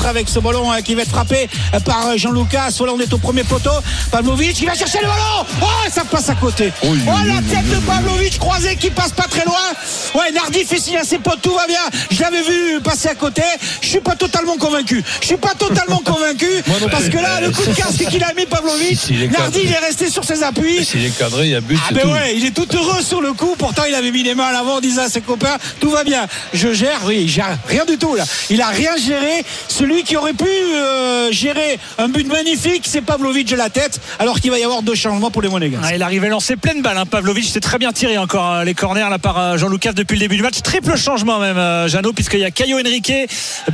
[0.06, 2.76] avec ce ballon euh, qui va être frappé euh, par euh, Jean-Lucas.
[2.78, 3.70] Hollande est au premier poteau.
[4.11, 5.46] Pavlovic, il va chercher le ballon.
[5.62, 6.70] Oh, ça passe à côté.
[6.82, 9.54] Oui, oh, la tête de Pavlovic croisée qui passe pas très loin.
[10.14, 11.80] Ouais, Nardi fait signe à ses potes, tout va bien.
[12.11, 13.42] Je l'avais vu passer à côté.
[13.80, 15.02] Je suis pas totalement convaincu.
[15.22, 16.50] Je suis pas totalement convaincu
[16.90, 19.61] parce que là, le coup de casque qu'il a mis Pavlovic, Si, il est Nardi,
[19.64, 20.85] il est resté sur ses appuis.
[20.85, 22.08] S'il est cadré, il y a but, Ah ben tout.
[22.11, 23.54] ouais, il est tout heureux sur le coup.
[23.56, 26.04] Pourtant, il avait mis les mains à l'avant en disant à ses copains tout va
[26.04, 26.26] bien.
[26.52, 27.00] Je gère.
[27.06, 28.24] Oui, il gère rien du tout là.
[28.50, 29.44] Il a rien géré.
[29.68, 34.01] Celui qui aurait pu euh, gérer un but magnifique, c'est Pavlovic de la tête.
[34.18, 35.79] Alors qu'il va y avoir deux changements pour les Monégas.
[35.83, 36.98] Ah, il arrivait lancé pleine balle.
[36.98, 37.07] Hein.
[37.07, 40.20] Pavlovic s'est très bien tiré encore euh, les corners là par euh, Jean-Lucas depuis le
[40.20, 40.61] début du match.
[40.62, 43.12] Triple changement même, euh, Jeannot, puisqu'il y a Caio Henrique,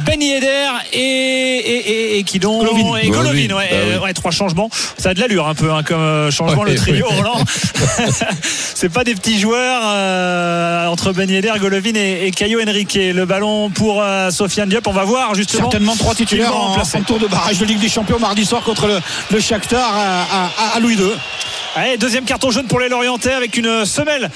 [0.07, 0.47] Ben Yedder
[0.93, 2.97] et, et, et, et qui donc Golovin.
[2.99, 3.23] et Golovin.
[3.33, 4.05] Golovin, Ouais, bah oui.
[4.05, 4.71] ouais, trois changements.
[4.99, 7.07] Ça a de l'allure un peu hein, comme euh, changement Ouais, le trio.
[7.09, 7.43] Roland.
[8.75, 12.95] C'est pas des petits joueurs euh, entre Ben Yedder, Golovin et, et Caio Henrique.
[12.99, 14.87] Le ballon pour euh, Sofiane Diop.
[14.87, 15.69] On va voir justement.
[15.79, 18.89] Certainement trois titulaires en, en tour de barrage de Ligue des Champions mardi soir contre
[18.89, 18.99] le,
[19.31, 21.13] le Shakhtar à, à- à Louis II.
[21.77, 24.29] Allez, deuxième carton jaune pour les Lorientais avec une semelle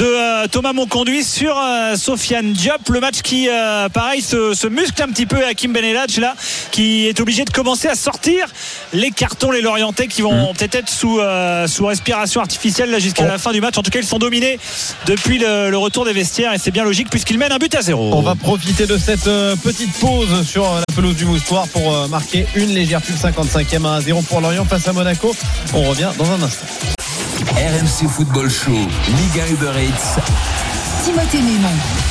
[0.00, 2.88] de euh, Thomas Monconduit sur euh, Sofiane Diop.
[2.88, 5.44] Le match qui, euh, pareil, se, se muscle un petit peu.
[5.44, 6.34] Hakim Benelach, là,
[6.70, 8.46] qui est obligé de commencer à sortir
[8.94, 11.20] les cartons, les Lorientais, qui vont peut-être être sous,
[11.66, 13.76] sous respiration artificielle là, jusqu'à la fin du match.
[13.76, 14.58] En tout cas, ils sont dominés
[15.04, 17.82] depuis le, le retour des vestiaires et c'est bien logique puisqu'ils mènent un but à
[17.82, 18.10] zéro.
[18.14, 19.24] On va profiter de cette
[19.62, 24.24] petite pause sur la pelouse du Moustoir pour marquer une légère pub 55e à 1-0
[24.24, 25.34] pour Lorient face à Monaco.
[25.74, 26.66] On revient dans un instant.
[27.48, 30.16] RMC Football Show, Liga Uber Eats.
[31.04, 32.09] Timothée Mémon.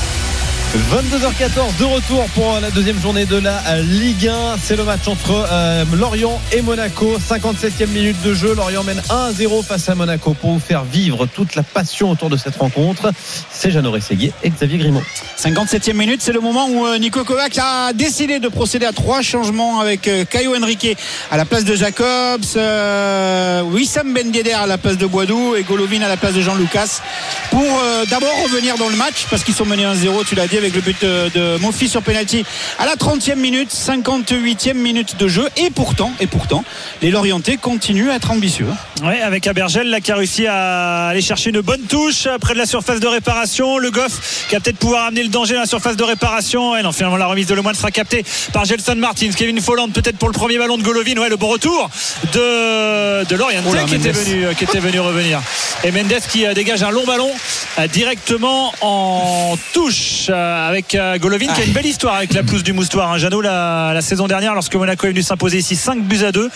[0.75, 4.57] 22h14 de retour pour la deuxième journée de la Ligue 1.
[4.61, 7.17] C'est le match entre euh, Lorient et Monaco.
[7.17, 8.53] 57e minute de jeu.
[8.53, 12.37] Lorient mène 1-0 face à Monaco pour vous faire vivre toute la passion autour de
[12.37, 13.11] cette rencontre.
[13.49, 15.01] C'est Jeannot Rességuier et Xavier Grimaud.
[15.39, 19.23] 57e minute, c'est le moment où euh, Nico Kovac a décidé de procéder à trois
[19.23, 20.95] changements avec euh, Caio Henrique
[21.31, 26.01] à la place de Jacobs, euh, Wissam Ben à la place de Boidou et Golovin
[26.03, 27.01] à la place de Jean Lucas
[27.49, 30.58] pour euh, d'abord revenir dans le match parce qu'ils sont menés 1-0, tu l'as dit,
[30.59, 32.45] avec le but de, de Mofi sur penalty
[32.77, 36.63] à la 30e minute, 58e minute de jeu et pourtant, et pourtant,
[37.01, 38.67] les Lorientais continuent à être ambitieux.
[39.03, 42.59] Ouais, avec Abergel là qui a réussi à aller chercher une bonne touche près de
[42.59, 43.77] la surface de réparation.
[43.77, 46.77] Le Goff qui a peut-être pouvoir amener le danger à la surface de réparation.
[46.77, 49.31] Et non, finalement la remise de Le Moine sera captée par Gelson Martins.
[49.35, 51.17] Kevin Folland peut-être pour le premier ballon de Golovin.
[51.17, 51.89] Ouais, le bon retour
[52.33, 55.41] de, de Oh là, qui, était venu, qui était venu revenir.
[55.83, 57.31] Et Mendes qui euh, dégage un long ballon
[57.77, 62.43] euh, directement en touche euh, avec euh, Golovin qui a une belle histoire avec la
[62.43, 63.11] pelouse du Moustoir.
[63.11, 63.17] Hein.
[63.17, 66.49] Jeannot la, la saison dernière lorsque Monaco est venu s'imposer ici 5 buts à 2.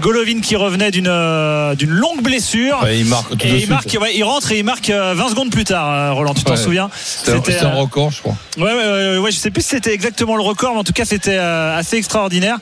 [0.00, 2.80] Golovin qui revenait d'une euh, d'une longue blessure.
[2.82, 3.70] Ouais, il marque tout de Et il, suite.
[3.70, 6.34] marque, ouais, il rentre et il marque euh, 20 secondes plus tard, euh, Roland.
[6.34, 6.56] Tu t'en Ouais.
[6.56, 6.90] souviens?
[6.94, 8.34] C'était, un euh, record, je crois.
[8.58, 11.36] Ouais, ouais, je sais plus si c'était exactement le record, mais en tout cas, c'était
[11.38, 12.56] euh, assez extraordinaire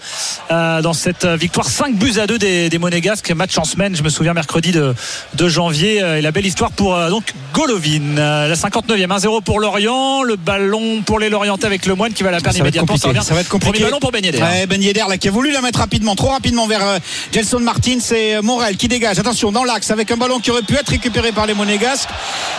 [0.50, 3.94] euh, dans cette euh, victoire 5 buts à 2 des, des Monégasques, match en semaine,
[3.96, 4.94] je me souviens, mercredi de,
[5.34, 6.02] de janvier.
[6.02, 8.18] euh, et la belle histoire pour euh, donc Golovin.
[8.18, 12.22] Euh, la 59e, 1-0 pour Lorient, le ballon pour les Lorientais avec le Moine qui
[12.22, 12.96] va la perdre Ça immédiatement.
[12.96, 13.72] Ça va être compliqué.
[13.72, 14.40] Premier ballon pour Ben Yedder.
[14.40, 16.98] Ouais, Ben Yedder là, qui a voulu la mettre rapidement, trop rapidement vers euh,
[17.32, 19.18] Gelson Martins et euh, Morel qui dégage.
[19.18, 22.08] Attention, dans l'axe avec un ballon qui aurait pu être récupéré par les Monégasques,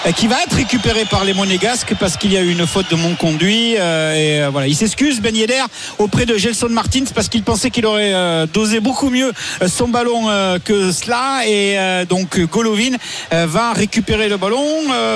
[0.06, 2.90] euh, qui va être récupéré par les Monégasques parce qu'il y a eu une faute
[2.92, 3.76] de mon conduit.
[3.78, 5.64] euh, et voilà, il s'excuse Ben Yedder
[5.98, 8.14] auprès de Gelson Martins parce qu'il pensait qu'il aurait
[8.54, 9.32] dosé beaucoup mieux
[9.68, 10.28] son ballon
[10.64, 11.42] que cela.
[11.48, 11.78] Et
[12.08, 12.96] donc Golovin
[13.32, 14.66] va récupérer le ballon,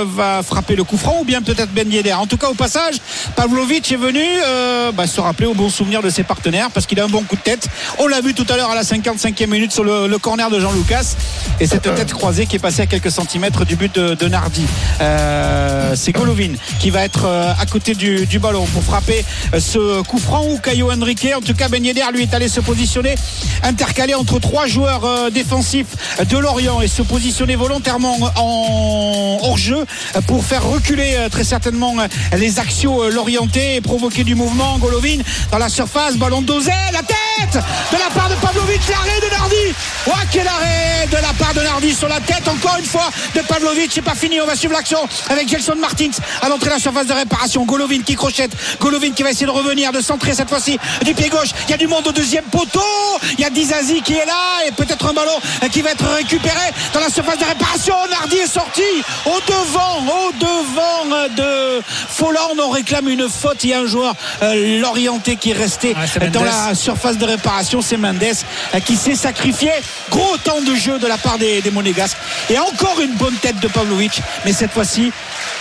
[0.06, 2.14] va frapper le coup franc ou bien peut-être Ben Yedder.
[2.14, 2.93] En tout cas, au passage,
[3.36, 7.00] Pavlovic est venu euh, bah, se rappeler au bon souvenir de ses partenaires parce qu'il
[7.00, 7.68] a un bon coup de tête.
[8.00, 10.72] On l'a vu tout à l'heure à la 55e minute sur le, corner de Jean
[10.72, 11.16] Lucas
[11.60, 14.66] et cette tête croisée qui est passée à quelques centimètres du but de, Nardi.
[15.02, 19.24] Euh, C'est Golovin qui va être euh, à côté du, ballon pour frapper
[19.58, 21.28] ce coup franc ou Caio Henrique.
[21.36, 23.16] En tout cas, Ben lui est allé se positionner
[23.64, 25.96] intercalé entre trois joueurs défensifs
[26.28, 29.86] de Lorient et se positionner volontairement en hors-jeu
[30.28, 31.96] pour faire reculer très certainement
[32.38, 34.78] les axiaux euh, lorientais et provoquer du mouvement.
[34.78, 35.18] Golovin
[35.52, 39.76] dans la surface, ballon dosé, la tête de la part de Pavlovic, l'arrêt de Nardi.
[40.08, 43.42] Oh, quel arrêt de la part de Nardi sur la tête, encore une fois, de
[43.42, 43.92] Pavlovic.
[43.94, 47.08] C'est pas fini, on va suivre l'action avec Gelson Martins à l'entrée de la surface
[47.08, 47.66] de réparation.
[47.66, 51.30] Golovin qui crochette, Golovin qui va essayer de revenir, de centrer cette fois-ci du pied
[51.30, 51.50] gauche.
[51.68, 52.82] Il y a du monde au deuxième poteau.
[53.38, 56.06] Il y a Dizazi qui est là et peut-être un ballon euh, qui va être
[56.06, 57.96] récupéré dans la surface de réparation.
[58.10, 58.82] Nardi est sorti
[59.26, 62.73] au devant, au devant euh, de Folland.
[62.74, 63.64] Réclame une faute.
[63.64, 67.26] Il y a un joueur euh, l'orienté qui est resté euh, dans la surface de
[67.26, 67.82] réparation.
[67.82, 69.72] C'est Mendes euh, qui s'est sacrifié.
[70.10, 72.18] Gros temps de jeu de la part des, des Monégasques.
[72.50, 74.22] Et encore une bonne tête de Pavlovic.
[74.46, 75.12] Mais cette fois-ci,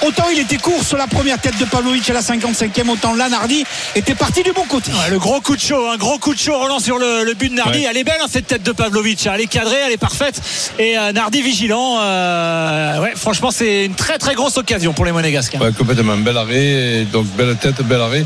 [0.06, 3.28] autant il était court sur la première tête de Pavlovic à la 55e, autant là,
[3.28, 4.90] Nardi était parti du bon côté.
[4.92, 7.34] Ouais, le gros coup de chaud, un gros coup de chaud Roland sur le, le
[7.34, 7.80] but de Nardi.
[7.80, 7.86] Ouais.
[7.90, 9.26] Elle est belle hein, cette tête de Pavlovic.
[9.26, 10.40] Elle est cadrée, elle est parfaite.
[10.78, 11.98] Et euh, Nardi vigilant.
[12.00, 15.54] euh, ouais, franchement, c'est une très très grosse occasion pour les Monégasques.
[15.54, 15.60] hein.
[15.60, 18.24] Ouais, complètement bel arrêt, donc belle tête, bel arrêt.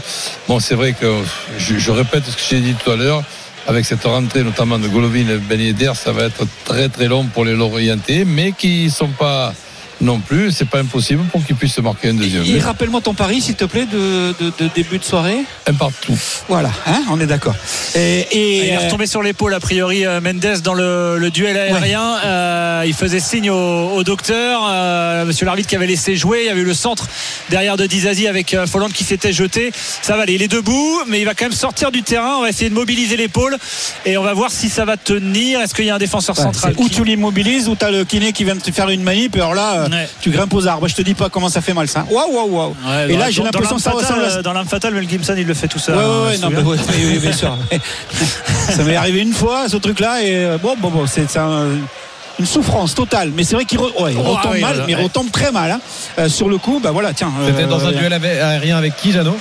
[0.48, 1.06] Bon, c'est vrai que
[1.58, 3.22] je, je répète ce que j'ai dit tout à l'heure.
[3.68, 7.24] Avec cette rentrée, notamment de Golovin et Ben Yedder, ça va être très très long
[7.24, 9.52] pour les Lorientais, mais qui sont pas
[10.00, 10.50] non plus.
[10.52, 12.44] C'est pas impossible pour qu'ils puissent marquer un deuxième.
[12.44, 15.38] Et rappelle-moi ton pari, s'il te plaît, de, de- de début de soirée.
[15.66, 16.16] Un partout.
[16.48, 17.54] Voilà, hein, on est d'accord.
[17.94, 21.30] Et, et, Il est euh, retombé sur l'épaule, a priori, euh, Mendes dans le, le
[21.30, 22.16] duel aérien.
[22.24, 24.62] Euh, il faisait signe au, au docteur.
[24.68, 26.40] Euh, monsieur l'arbitre qui avait laissé jouer.
[26.42, 27.06] Il y avait eu le centre
[27.50, 29.72] derrière de Dizazi avec euh, Folland qui s'était jeté.
[30.02, 30.34] Ça va aller.
[30.34, 32.36] Il est debout, mais il va quand même sortir du terrain.
[32.38, 33.56] On va essayer de mobiliser l'épaule
[34.04, 35.60] et on va voir si ça va tenir.
[35.60, 38.04] Est-ce qu'il y a un défenseur ouais, central ou qui- tu l'immobilises ou t'as le
[38.04, 39.36] kiné qui vient de te faire une manip.
[39.36, 40.08] Et alors là, euh, Ouais.
[40.20, 40.88] tu grimpes aux arbres.
[40.88, 42.04] Je te dis pas comment ça fait mal ça.
[42.10, 42.76] Waouh, waouh, waouh.
[42.86, 44.42] Ouais, et là, j'ai l'impression que ça ressemble à.
[44.42, 45.96] Dans l'arme fatale, Mel Gibson, il le fait tout seul.
[45.96, 46.78] Ouais, ouais, hein, non, mais oui,
[47.12, 47.56] oui, bien sûr.
[48.70, 51.66] ça m'est arrivé une fois, ce truc-là, et euh, bon, bon, bon, c'est c'est un-
[52.38, 53.32] une souffrance totale.
[53.34, 55.02] Mais c'est vrai qu'il re- ouais, il Oh, retombe ah oui, mal, mais il ouais.
[55.04, 55.70] retombe très mal.
[55.70, 55.80] hein.
[56.18, 57.32] Euh, sur le coup, bah voilà, tiens.
[57.46, 59.38] C'était euh, dans un duel aérien avec qui, Jeannot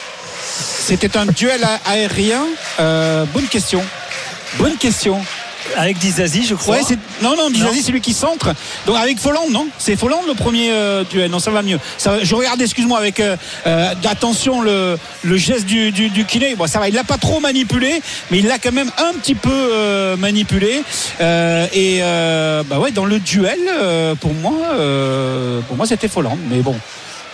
[0.57, 2.43] C'était un duel aérien.
[2.79, 3.81] Euh, bonne question.
[4.57, 5.21] Bonne question.
[5.75, 6.77] Avec Dizazi, je crois.
[6.77, 6.83] Ouais,
[7.21, 8.53] non non, Dizazi c'est lui qui centre.
[8.85, 9.67] Donc avec Folland, non?
[9.77, 11.29] C'est Folland le premier euh, duel.
[11.31, 11.79] Non, ça va mieux.
[11.97, 13.35] Ça, va- je regarde, excuse-moi, avec euh,
[13.67, 16.55] euh, attention le, le geste du, du, du kiné.
[16.55, 16.87] Bon, ça va.
[16.87, 18.01] Il l'a pas trop manipulé,
[18.31, 20.83] mais il l'a quand même un petit peu euh, manipulé.
[21.21, 26.07] Euh, et euh, bah ouais, dans le duel, euh, pour moi, euh, pour moi, c'était
[26.07, 26.37] Folland.
[26.49, 26.75] Mais bon.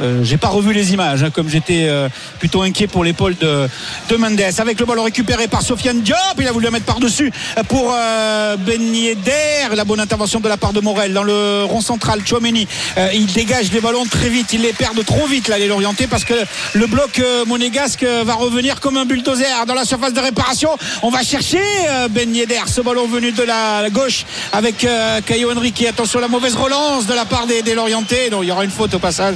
[0.02, 2.10] Euh, J'ai pas revu les images, hein, comme j'étais euh,
[2.40, 3.68] plutôt inquiet pour l'épaule de,
[4.10, 4.42] de Mendes.
[4.58, 7.32] Avec le ballon récupéré par Sofiane Diop, il a voulu la mettre par-dessus
[7.68, 9.76] pour euh, Ben Yedder.
[9.76, 12.22] La bonne intervention de la part de Morel dans le rond central.
[12.26, 15.68] Chouameni, euh, il dégage les ballons très vite, il les perd trop vite là, les
[15.68, 16.34] Lorientais, parce que
[16.74, 20.70] le bloc euh, monégasque va revenir comme un bulldozer dans la surface de réparation.
[21.04, 21.62] On va chercher
[22.10, 24.86] Ben Yedder, ce ballon venu de la, gauche avec
[25.26, 25.86] Caio Henrique.
[25.88, 28.30] Attention, la mauvaise relance de la part des, des Lorientais.
[28.30, 29.36] Donc il y aura une faute au passage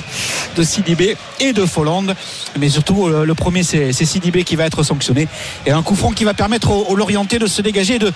[0.55, 2.05] de Sidibé et de Folland.
[2.59, 5.27] Mais surtout, le, le premier, c'est Sidibé qui va être sanctionné.
[5.65, 8.11] Et un coup franc qui va permettre aux, aux Lorientais de se dégager et de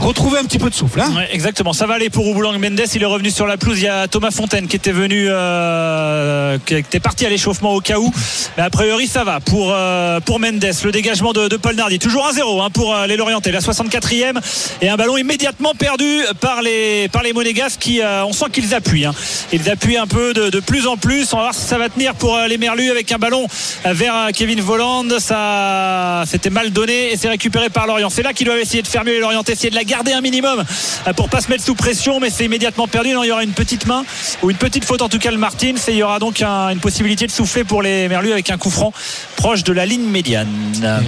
[0.00, 1.00] retrouver un petit peu de souffle.
[1.00, 1.10] hein.
[1.32, 2.80] Exactement, ça va aller pour Ouboulang Mendes.
[2.94, 3.78] Il est revenu sur la pelouse.
[3.80, 7.80] Il y a Thomas Fontaine qui était venu, euh, qui était parti à l'échauffement au
[7.80, 8.12] cas où.
[8.56, 10.64] Mais a priori, ça va pour, euh, pour Mendes.
[10.84, 11.98] Le dégagement de, Paul Nardi.
[11.98, 13.52] Toujours 1-0 hein, pour euh, les Lorientais.
[13.52, 14.34] La 64e
[14.82, 18.74] et un ballon immédiatement perdu par les, par les Monégasques qui, euh, on sent qu'ils
[18.74, 19.06] appuient.
[19.06, 19.14] hein.
[19.52, 21.32] Ils appuient un peu de, plus en plus.
[21.32, 23.46] On va voir si ça va tenir pour les Merlus avec un ballon
[23.84, 25.04] vers Kevin Voland.
[25.18, 28.10] Ça, c'était mal donné et c'est récupéré par Lorient.
[28.10, 30.62] C'est là qu'ils doivent essayer de faire mieux les Lorientais, de la garder un minimum
[31.06, 33.10] euh, pour pas se mettre sous pression, mais c'est immédiatement perdu.
[33.10, 34.04] Il y aura une petite main
[34.42, 36.68] ou une petite faute en tout cas le Martins et il y aura donc un-
[36.70, 38.92] une possibilité de souffler pour les Merlus avec un coup franc
[39.36, 40.48] proche de la ligne médiane.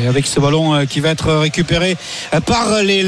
[0.08, 1.96] Avec ce ballon euh, qui va être récupéré
[2.34, 3.02] euh, par les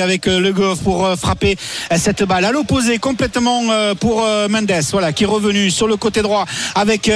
[0.00, 1.56] avec Le Goff pour frapper
[1.96, 3.62] cette balle à l'opposé complètement
[4.00, 4.72] pour Mendes.
[4.92, 6.44] Voilà qui est revenu sur le côté droit
[6.74, 7.10] avec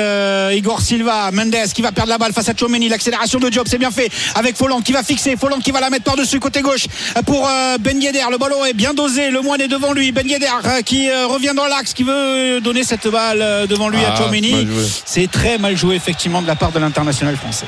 [0.53, 1.31] Igor Silva.
[1.33, 4.11] Mendes qui va perdre la balle face à Chomeni l'accélération de Job c'est bien fait
[4.35, 5.37] avec Folland qui va fixer.
[5.37, 6.87] Folland qui va la mettre par-dessus côté gauche
[7.27, 7.49] pour
[7.79, 8.25] Ben Yedder.
[8.31, 9.31] Le ballon est bien dosé.
[9.31, 10.13] Le moine est devant lui.
[10.13, 13.67] Ben Yedder euh, qui euh, revient dans l'axe qui veut euh, donner cette balle euh,
[13.67, 14.17] devant lui à Ah,
[14.65, 14.85] joué.
[15.05, 17.67] c'est très mal joué effectivement de la part de l'international français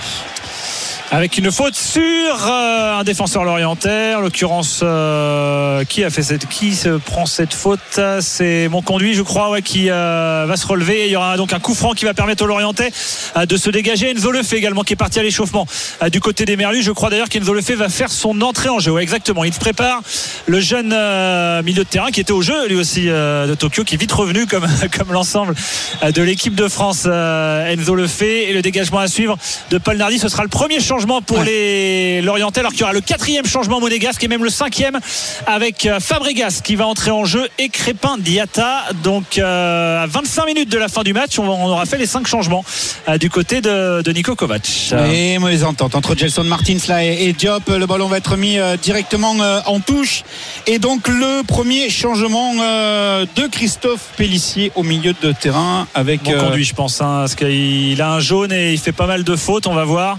[1.15, 6.49] Avec une faute sur euh, un défenseur lorientais, en l'occurrence euh, qui a fait cette,
[6.49, 8.01] qui se prend cette faute?
[8.21, 11.05] C'est mon conduit, je crois, ouais, qui euh, va se relever.
[11.09, 12.91] Il y aura donc un coup franc qui va permettre aux Lorientais
[13.37, 14.11] euh, de se dégager.
[14.11, 15.67] Enzo Lefebvre également qui est parti à l'échauffement
[16.03, 16.81] euh, du côté des Merlus.
[16.81, 18.93] Je crois d'ailleurs qu'Enzo Lefebvre va faire son entrée en jeu.
[18.93, 19.45] Ouais, exactement.
[19.45, 20.01] Il se prépare
[20.47, 23.97] le jeune euh, milieu de terrain qui était au jeu lui aussi de Tokyo, qui
[23.97, 25.55] est vite revenu comme comme l'ensemble
[26.03, 27.05] de l'équipe de France.
[27.05, 29.37] Enzo Lefebvre et le dégagement à suivre
[29.69, 30.19] de Paul Nardi.
[30.19, 31.45] Ce sera le premier changement pour Ouais.
[31.47, 34.99] les Lorientais, alors qu'il y aura le quatrième changement monégasque et même le cinquième
[35.47, 38.85] avec euh, Fabregas qui va entrer en jeu et Crépin Diata.
[39.03, 42.07] Donc euh, à 25 minutes de la fin du match, on, on aura fait les
[42.07, 42.65] cinq changements
[43.09, 44.63] euh, du côté de, de Nico Kovac.
[45.13, 47.69] Et mauvaise entente entre Gelson Martins là et, et Diop.
[47.69, 49.35] Le ballon va être mis euh, directement
[49.67, 50.23] en touche.
[50.67, 56.23] Et donc le premier changement de Christophe Pellissier au milieu de terrain avec.
[56.25, 59.25] Bon conduit, je pense, hein, parce qu'il a un jaune et il fait pas mal
[59.25, 59.67] de fautes.
[59.67, 60.19] On va voir.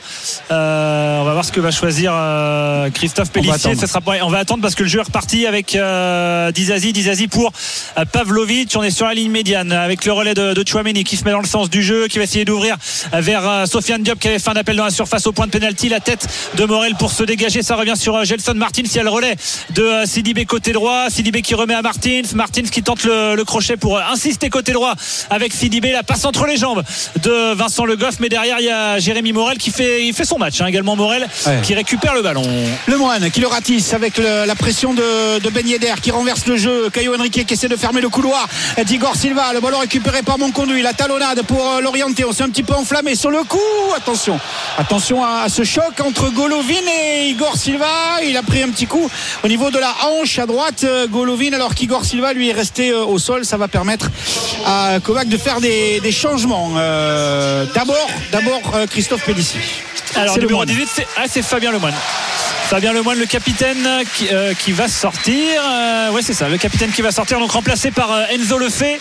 [0.52, 0.73] Euh,
[1.22, 3.88] on va voir ce que va choisir euh, Christophe On va Pellissier.
[3.88, 6.94] sera pas- on va attendre parce que le jeu est reparti avec euh, Dizazi.
[6.94, 7.52] Dizazi pour
[7.98, 8.74] euh, Pavlovic.
[8.76, 11.32] On est sur la ligne médiane avec le relais de, de Chouameni qui se met
[11.32, 12.76] dans le sens du jeu, qui va essayer d'ouvrir
[13.14, 15.46] euh, vers euh, Sofiane Diop qui avait fait un appel dans la surface au point
[15.46, 15.90] de pénalty.
[15.90, 17.62] La tête de Morel pour se dégager.
[17.62, 18.82] Ça revient sur euh, Gelson Martins.
[18.86, 19.36] Il y a le relais
[19.72, 21.10] de euh, Sidibé côté droit.
[21.10, 22.22] Sidibé qui remet à Martins.
[22.36, 24.94] Martins qui tente le, le crochet pour euh, insister côté droit
[25.30, 25.92] avec Sidibé.
[25.92, 26.84] La passe entre les jambes
[27.22, 28.16] de Vincent Le Goff.
[28.20, 30.62] Mais derrière, il y a Jérémy Morel qui fait, il fait son match.
[30.68, 31.60] Également Morel Ouais.
[31.64, 32.44] qui récupère le ballon.
[32.88, 36.46] Le Moine qui le ratisse avec le- la pression de, de Ben Yedder qui renverse
[36.48, 36.90] le jeu.
[36.92, 38.48] Caio Henrique qui essaie de fermer le couloir
[38.86, 39.54] d'Igor Silva.
[39.54, 40.82] Le ballon récupéré par mon conduit.
[40.82, 42.26] La talonnade pour euh, l'orienter.
[42.26, 43.60] On s'est un petit peu enflammé sur le coup.
[43.96, 44.40] Attention.
[44.78, 46.74] Attention à, à ce choc entre Golovin
[47.16, 47.86] et Igor Silva.
[48.26, 49.10] Il a pris un petit coup
[49.44, 50.84] au niveau de la hanche à droite.
[50.84, 53.46] euh, Golovin alors qu'Igor Silva lui est resté euh, au sol.
[53.46, 54.10] Ça va permettre
[54.66, 56.72] à Kovac de faire des, des changements.
[56.78, 59.60] Euh, d'abord, d'abord Christophe Pellissier.
[60.16, 60.70] Alors numéro Moine.
[60.70, 61.94] 18, c'est ah, c'est Fabien Lemoine.
[62.66, 65.62] Fabien Lemoine, le capitaine qui, euh, qui va sortir.
[65.64, 69.00] Euh, ouais, c'est ça, le capitaine qui va sortir, donc remplacé par euh, Enzo Lefebvre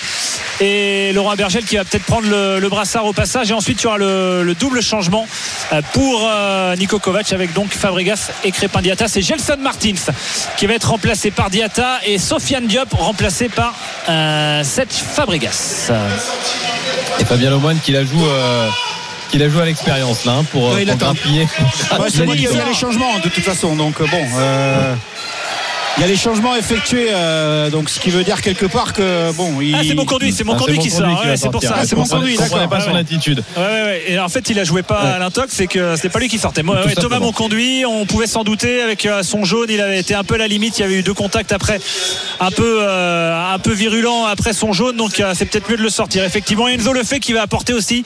[0.61, 3.51] et Laurent Bergel qui va peut-être prendre le, le brassard au passage.
[3.51, 5.27] Et ensuite, il y aura le, le double changement
[5.73, 9.09] euh, pour euh, Nico Kovac avec donc Fabregas et Crépin Diata.
[9.09, 10.13] C'est Gelson Martins
[10.59, 13.75] qui va être remplacé par Diata et Sofiane Diop remplacé par
[14.09, 15.91] euh, Seth Fabregas.
[17.21, 18.27] Et Fabien Lemoine qui la joue.
[19.33, 21.49] Qui la joue à l'expérience là hein, pour, Ouais, il pour grappiller.
[21.99, 23.75] Ouais, il y a les changements de toute façon.
[23.77, 24.95] Donc euh, bon, euh,
[25.97, 27.09] il y a les changements effectués.
[27.13, 29.75] euh, donc ce qui veut dire quelque part que bon, il...
[29.75, 31.07] Ah, c'est mon conduit, c'est mon Ah, conduit qui sort.
[31.25, 31.75] Ouais, c'est pour ça.
[31.79, 32.69] Ah, c'est mon conduit, d'accord.
[32.69, 33.43] pas son attitude.
[33.57, 34.03] Ouais, ouais, ouais.
[34.09, 36.39] Et en fait, il a joué pas à l'intox, c'est que c'était pas lui qui
[36.39, 36.63] sortait.
[36.63, 37.21] Moi, Thomas simplement.
[37.27, 40.39] Monconduit, on pouvait s'en douter avec euh, son jaune, il avait été un peu à
[40.39, 40.79] la limite.
[40.79, 41.79] Il y avait eu deux contacts après,
[42.41, 45.83] un peu, euh, un peu virulent après son jaune, donc euh, c'est peut-être mieux de
[45.83, 46.25] le sortir.
[46.25, 48.03] Effectivement, Enzo le fait qui va apporter aussi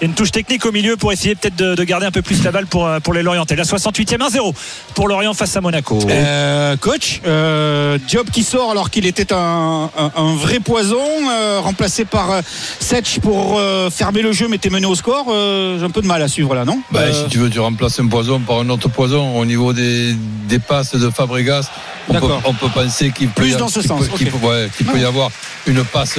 [0.00, 2.52] une touche technique au milieu pour essayer peut-être de, de garder un peu plus la
[2.52, 3.56] balle pour, pour les Lorientais.
[3.56, 4.54] La 68e 1-0
[4.94, 5.98] pour Lorient face à Monaco.
[6.08, 10.98] Euh, coach, Euh, Diop qui sort alors qu'il était un, un- un vrai poison,
[11.30, 12.40] euh, remplacé par euh,
[12.80, 15.26] Setch pour euh, fermer le jeu, mais t'es mené au score.
[15.30, 17.60] Euh, J'ai un peu de mal à suivre là, non Euh, Si tu veux, tu
[17.60, 20.14] remplaces un poison par un autre poison au niveau des,
[20.48, 21.70] des passes de Fabregas.
[22.08, 22.42] On peut, D'accord.
[22.46, 24.40] on peut penser qu'il peut, Plus y a- dans ce qu'il sens, peut- qu'il ok.
[24.40, 25.30] peut- ouais, qu'il peut y avoir
[25.68, 26.18] une passe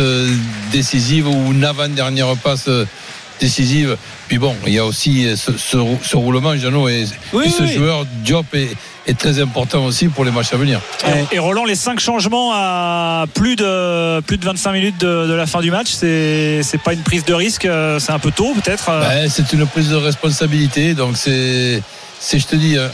[0.71, 2.69] décisive ou une avant-dernière passe
[3.39, 3.97] décisive.
[4.29, 7.49] Puis bon, il y a aussi ce, ce rou- ce roulement, Jeannot, et, Oui, et
[7.49, 7.73] ce oui.
[7.73, 8.69] joueur, Diop, est,
[9.07, 10.79] est très important aussi pour les matchs à venir.
[11.31, 15.33] Et, et Roland, les 5 changements à plus de, plus de 25 minutes de, de
[15.33, 18.31] la fin du match, c'est c'est pas une prise de risque, euh, c'est un peu
[18.31, 18.89] tôt peut-être.
[18.89, 19.01] euh.
[19.01, 20.93] Ben, c'est une prise de responsabilité.
[20.93, 21.81] Donc, c'est,
[22.19, 22.87] c'est je te dis, euh,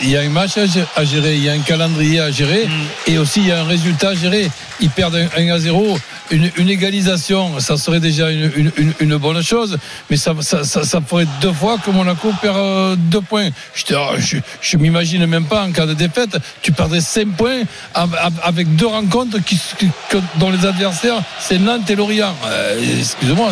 [0.00, 2.30] il y a un match à gé- à gérer, il y a un calendrier à
[2.30, 2.68] gérer
[3.06, 4.50] et aussi il y a un résultat à gérer.
[4.80, 5.98] Ils perdent un, 1 à 0.
[6.30, 9.76] Une, une égalisation, ça serait déjà une, une- une- une bonne chose,
[10.08, 13.48] mais ça, ça, ça, ça ferait deux fois que Monaco perd euh, deux points.
[13.74, 17.62] Je, te- je, je m'imagine même pas en cas de défaite, tu perdrais cinq points
[17.94, 22.34] av- av- avec deux rencontres qui, qui- que- dont les adversaires, c'est Nantes et Lorient.
[22.46, 23.50] Euh, excuse-moi,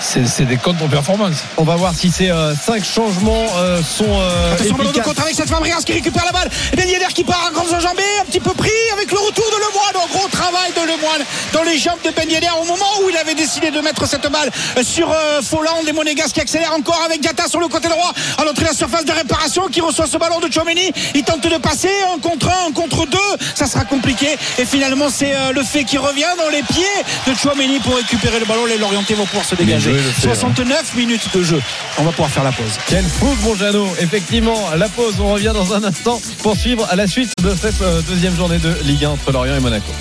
[0.00, 1.42] c'est- des contre-performances.
[1.56, 5.34] On va voir si ces euh, cinq changements euh, sont euh, Attention, de contre avec
[5.34, 6.48] cette Fabregas qui récupère la balle.
[6.72, 9.44] Et Ben Yedder qui part à grandes enjambées, un petit peu pris avec le retour
[9.46, 10.04] de Lemoine.
[10.04, 11.22] Un gros travail de Lemoine
[11.52, 14.30] dans les jambes de Ben Yedder au moment où il avait décidé de mettre cette
[14.30, 14.50] balle
[14.82, 15.82] sur euh, Folland.
[15.86, 18.74] Et Monégas qui accélère encore avec Gata sur le côté droit à l'entrée de la
[18.74, 20.92] surface de réparation qui reçoit ce ballon de Chouameni.
[21.14, 23.18] Il tente de passer un contre un, un contre deux.
[23.54, 24.36] Ça sera compliqué.
[24.58, 26.84] Et finalement, c'est euh, le fait qui revient dans les pieds
[27.26, 28.64] de Chouameni pour récupérer le ballon.
[28.66, 29.90] Les Lorientais vont pouvoir se dégager.
[29.90, 30.34] joué, le fait, hein.
[30.34, 31.60] 69 minutes de jeu.
[31.98, 32.78] On va pouvoir faire la pause.
[32.86, 33.88] Quel foot, mon Jeannot.
[34.00, 35.14] Effectivement, la pause.
[35.20, 38.58] On revient dans un instant pour suivre à la suite de cette euh, deuxième journée
[38.58, 39.92] de Ligue 1 entre Lorient et Monaco.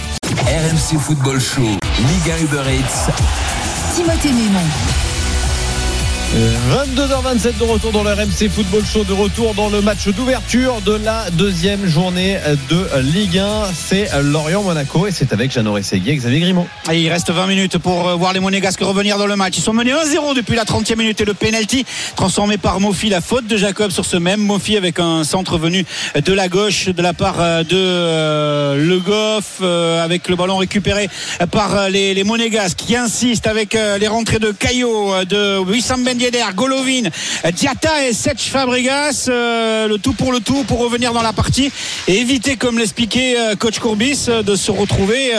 [0.41, 3.08] RMC Football Show, Liga Uber Eats.
[3.96, 5.12] Timothée Mémon.
[6.34, 10.93] 22h27 de retour dans le RMC Football Show, de retour dans le match d'ouverture de
[10.93, 12.39] la deuxième journée
[12.72, 13.65] de Ligue 1.
[13.76, 16.65] C'est Lorient-Monaco et c'est avec Jeannot Rességui et Xavier Grimaud.
[16.91, 19.58] Il reste 20 minutes pour euh, voir les Monégasques revenir dans le match.
[19.58, 23.10] Ils sont menés 1-0 depuis la 30e minute et le penalty transformé par Mofi.
[23.10, 26.88] La faute de Jacob sur ce même Mofi avec un centre venu de la gauche
[26.89, 31.10] de la part euh, de euh, Le Goff avec le ballon récupéré
[31.52, 36.17] par les, les Monégasques qui insistent avec les rentrées de Caillot, de Wissam Ben
[36.55, 37.09] Golovin,
[37.53, 39.27] Diata et Setch Fabregas.
[39.27, 41.71] euh, le tout pour le tout pour revenir dans la partie
[42.07, 45.31] et éviter, comme l'expliquait euh, coach Courbis, euh, de se retrouver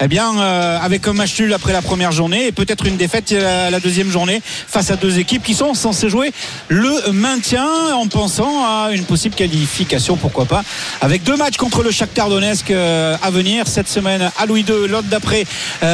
[0.00, 3.80] eh bien, avec un match nul après la première journée et peut-être une défaite la
[3.80, 6.32] deuxième journée face à deux équipes qui sont censées jouer
[6.68, 10.62] le maintien en pensant à une possible qualification, pourquoi pas,
[11.00, 15.08] avec deux matchs contre le Shakhtar Donetsk à venir cette semaine à Louis II, l'autre
[15.08, 15.44] d'après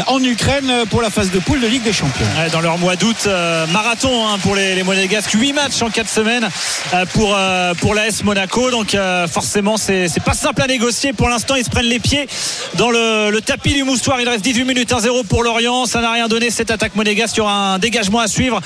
[0.07, 2.27] en Ukraine pour la phase de poule de Ligue des Champions.
[2.53, 3.29] Dans leur mois d'août,
[3.73, 6.49] marathon hein, pour les, les Monégasques, 8 matchs en 4 semaines
[6.95, 8.71] euh, pour, euh, pour l'AS Monaco.
[8.71, 11.13] Donc euh, forcément, c'est pas simple à négocier.
[11.13, 12.29] Pour l'instant, ils se prennent les pieds
[12.75, 14.21] dans le, le tapis du moustoir.
[14.21, 15.87] Il reste 18 minutes 1-0 pour Lorient.
[15.87, 17.37] Ça n'a rien donné cette attaque monégasque.
[17.37, 18.61] Il y aura un dégagement à suivre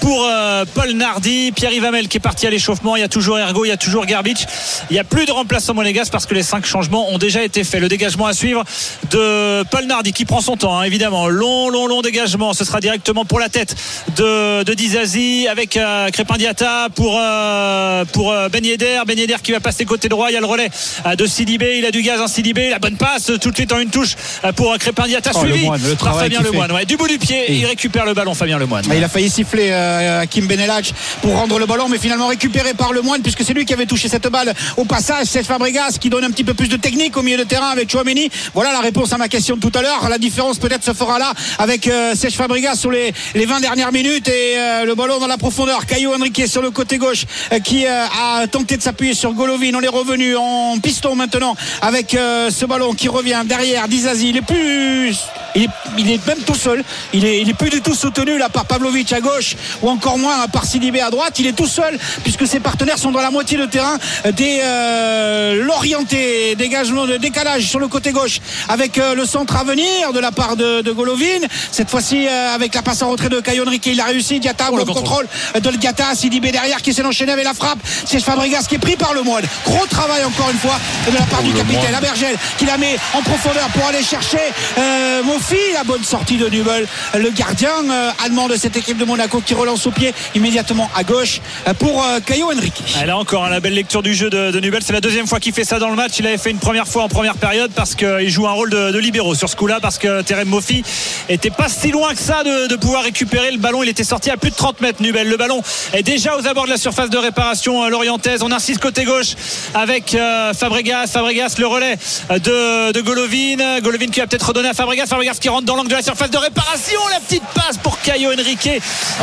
[0.00, 0.28] pour
[0.74, 2.96] Paul Nardi, Pierre Ivamel qui est parti à l'échauffement.
[2.96, 4.46] Il y a toujours Ergo, il y a toujours Garbage.
[4.90, 7.64] Il n'y a plus de remplaçants monégasques parce que les 5 changements ont déjà été
[7.64, 7.80] faits.
[7.80, 8.64] Le dégagement à suivre
[9.10, 11.28] de Paul Nardi qui prend son temps, hein, évidemment.
[11.28, 12.52] Long, long, long dégagement.
[12.52, 13.74] Ce sera directement pour la tête
[14.16, 19.00] de, de Dizazi avec euh, Crépin Diata pour, euh, pour euh, Ben Yedder.
[19.06, 20.30] Ben Yedder qui va passer côté droit.
[20.30, 20.70] Il y a le relais
[21.06, 21.78] euh, de Sidibé.
[21.78, 22.70] Il a du gaz en Sidibé.
[22.70, 24.16] La bonne passe tout de suite en une touche
[24.56, 25.30] pour Crépin Diata.
[25.34, 26.72] Oh, suivi Lemoine, le par travail Fabien Lemoine.
[26.72, 28.84] Ouais, du bout du pied, il récupère le ballon, Fabien Lemoine.
[28.94, 32.92] Il a failli siffler euh, Kim Benelach pour rendre le ballon, mais finalement récupéré par
[32.92, 35.26] le moine, puisque c'est lui qui avait touché cette balle au passage.
[35.26, 37.90] C'est Fabregas qui donne un petit peu plus de technique au milieu de terrain avec
[37.90, 38.30] Chouameni.
[38.54, 40.08] Voilà la réponse à ma question de tout à l'heure.
[40.08, 44.28] La différence peut-être se fera là avec Serge Fabregas sur les, les 20 dernières minutes
[44.28, 45.86] et euh, le ballon dans la profondeur.
[45.86, 49.72] Caillou Henrique sur le côté gauche euh, qui euh, a tenté de s'appuyer sur Golovin.
[49.74, 54.30] On est revenu en piston maintenant avec euh, ce ballon qui revient derrière Dizazi.
[54.30, 55.16] Il est plus,
[55.54, 56.84] il est, même tout seul.
[57.12, 60.18] Il est, il est plus du tout soutenu là par Pavlovic à gauche ou encore
[60.18, 61.38] moins par Sidibé à droite.
[61.38, 63.98] Il est tout seul puisque ses partenaires sont dans la moitié de terrain
[64.36, 69.64] des euh, l'orienté, dégagement de décalage sur le côté gauche avec euh, le centre à
[69.64, 71.46] venir de la part de, Golovin.
[71.70, 74.40] Cette fois-ci euh, avec la passe en retrait de Caio Henrique, il a réussi.
[74.40, 77.78] Diata, le contrôle de Diata, Sidibé derrière qui s'est enchaîné avec la frappe.
[78.04, 79.44] C'est Fabregas qui est pris par le moine.
[79.64, 80.78] Gros travail encore une fois
[81.08, 84.38] de la part du capitaine Abergel qui la met en profondeur pour aller chercher
[84.78, 89.04] euh, Mofi la bonne sortie de Nubel, le gardien euh, allemand de cette équipe de
[89.04, 92.82] Monaco qui relance au pied immédiatement à gauche euh, pour euh, Caio Henrique.
[93.00, 94.82] Ah, Là encore, hein, la belle lecture du jeu de, de Nubel.
[94.84, 96.12] C'est la deuxième fois qu'il fait ça dans le match.
[96.18, 98.90] Il avait fait une première fois en première période parce qu'il joue un rôle de,
[98.90, 100.82] de libéraux sur ce coup-là, parce que Terem Mofi
[101.28, 103.82] était pas si loin que ça de, de pouvoir récupérer le ballon.
[103.82, 105.28] Il était sorti à plus de 30 mètres, Nubel.
[105.28, 108.42] Le ballon est déjà aux abords de la surface de réparation euh, lorientaise.
[108.42, 109.36] On insiste côté gauche
[109.72, 111.06] avec euh, Fabregas.
[111.06, 111.96] Fabregas, le relais
[112.28, 113.80] de, de Golovin.
[113.80, 115.06] Golovin qui va peut-être redonner à Fabregas.
[115.06, 116.98] Fabregas qui rentre dans l'angle de la surface de réparation.
[117.12, 118.68] La petite passe pour Caio Henrique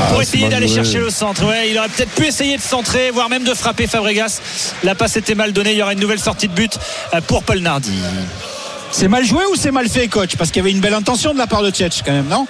[0.10, 1.46] pour Ah, essayer d'aller chercher le centre.
[1.46, 4.40] Ouais, il aurait peut-être pu essayer de centrer, voire même de frapper Fabregas.
[4.84, 5.74] La passe était mal donnée.
[5.74, 6.80] Il y aura une nouvelle sortie de but
[7.14, 7.92] euh, pour Paul Nardi.
[8.92, 10.38] C'est mal joué ou c'est mal fait, coach?
[10.38, 12.48] Parce qu'il y avait une belle intention de la part de Tchetch quand même, non?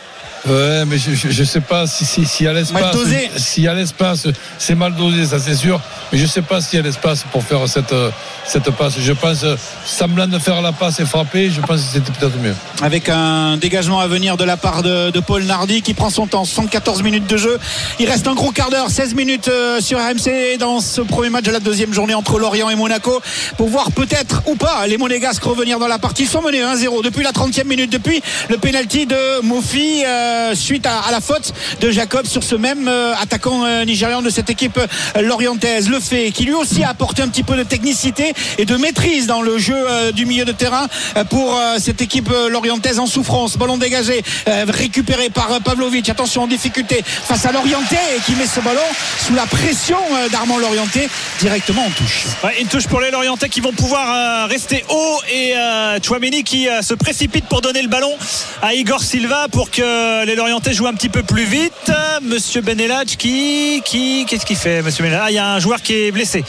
[0.48, 3.32] Ouais, mais je, je, je sais pas si, si, si à Mal l'espace, dosé.
[3.38, 4.28] si à l'espace,
[4.60, 5.82] c'est mal dosé, ça c'est sûr.
[6.12, 8.12] Mais je sais pas s'il y a l'espace pour faire cette, euh,
[8.46, 8.94] cette passe.
[9.00, 12.38] Je pense, euh, semblant de faire la passe et frapper, je pense que c'était peut-être
[12.38, 12.54] mieux.
[12.84, 16.28] avec un dégagement à venir de la part de, de Paul Nardi qui prend son
[16.28, 17.58] temps 114 minutes de jeu
[18.00, 21.44] il reste un gros quart d'heure 16 minutes euh, sur RMC dans ce premier match
[21.46, 23.22] de la deuxième journée entre Lorient et Monaco
[23.58, 27.04] pour voir peut-être ou pas les Monégasques revenir dans la partie ils sont menés 1-0
[27.04, 31.92] depuis la 30e minute depuis le penalty de Mofi euh, suite à, la faute de
[31.92, 36.32] Jacob sur ce même euh, attaquant euh, nigérian de cette équipe euh, lorientaise le fait
[36.32, 39.58] qui lui aussi a apporté un petit peu de technicité et de maîtrise dans le
[39.58, 43.58] jeu euh, du milieu de terrain euh, pour euh, cette équipe euh, lorientaise en souffrance.
[43.58, 46.10] Ballon dégagé, euh, récupéré par euh, Pavlovic.
[46.10, 48.82] Attention en difficulté face à l'Orienté qui met ce ballon
[49.26, 51.10] sous la pression euh, d'Armand Lorienté
[51.40, 52.26] directement en touche.
[52.60, 56.00] Une touche pour les Lorientais qui vont pouvoir euh, rester haut et euh,
[56.46, 58.14] qui euh, se précipite pour donner le ballon
[58.62, 61.74] à Igor Silva pour que les Lorientais jouent un petit peu plus vite.
[61.90, 63.84] Euh, Monsieur Benelage qui
[64.28, 66.44] qu'est-ce qu'il fait Monsieur Benelage Ah, il y a un joueur qui est blessé.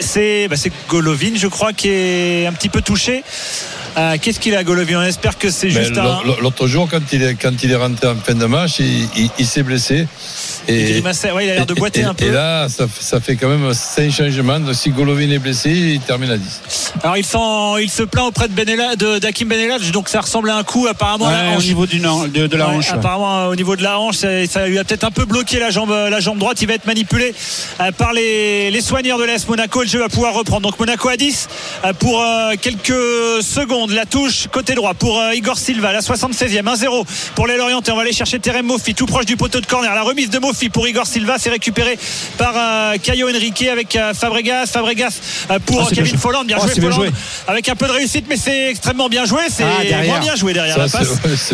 [0.00, 3.22] C'est bah, c'est Golovin, je crois, qui est un petit peu touché.
[3.96, 4.98] Euh, qu'est-ce qu'il a Golovin?
[5.00, 6.22] On espère que c'est juste un.
[6.22, 9.04] l'au- L'autre jour, quand il est, quand il est rentré en fin de match, il,
[9.16, 10.06] il- il s'est blessé.
[10.68, 11.00] Il Et.
[11.32, 12.26] Ouais, il a l'air de boiter et- un peu.
[12.26, 14.60] Et là, ça, ça fait quand même 5 changements.
[14.60, 16.92] Donc, Si Golovin est blessé, il termine à 10.
[17.02, 21.26] Alors il, se plaint auprès de d'Hakim Benelage, donc ça ressemble à un coup apparemment.
[21.28, 22.88] à la Ouais, au niveau du, de, de la Ouais, hanche.
[22.90, 22.94] ouais.
[22.98, 25.58] Apparemment, euh, au niveau de la hanche, ça, ça lui a peut-être un peu bloqué
[25.58, 26.60] la jambe, la jambe droite.
[26.60, 27.34] Il va être manipulé
[27.80, 29.82] euh, par les, les soigneurs de l'Est Monaco.
[29.82, 30.62] Le jeu va pouvoir reprendre.
[30.68, 31.48] Donc Monaco à 10
[31.84, 33.85] euh, pour euh, quelques secondes.
[33.90, 37.92] La touche côté droit pour euh, Igor Silva, la 76e, 1-0 pour les Lorientais.
[37.92, 39.94] On va aller chercher Terem Mofi, tout proche du poteau de corner.
[39.94, 41.98] La remise de Mofi pour Igor Silva, c'est récupéré
[42.38, 44.66] par euh, Caio Henrique avec euh, Fabregas.
[44.66, 45.20] Fabregas
[45.50, 46.44] euh, pour Ah, Kevin Folland.
[46.44, 46.96] Bien Oh, joué bien Folland.
[46.96, 47.10] joué.
[47.46, 49.42] Avec un peu de réussite, mais c'est extrêmement bien joué.
[49.50, 51.52] C'est Ah, moins bien joué derrière Ça, la passe.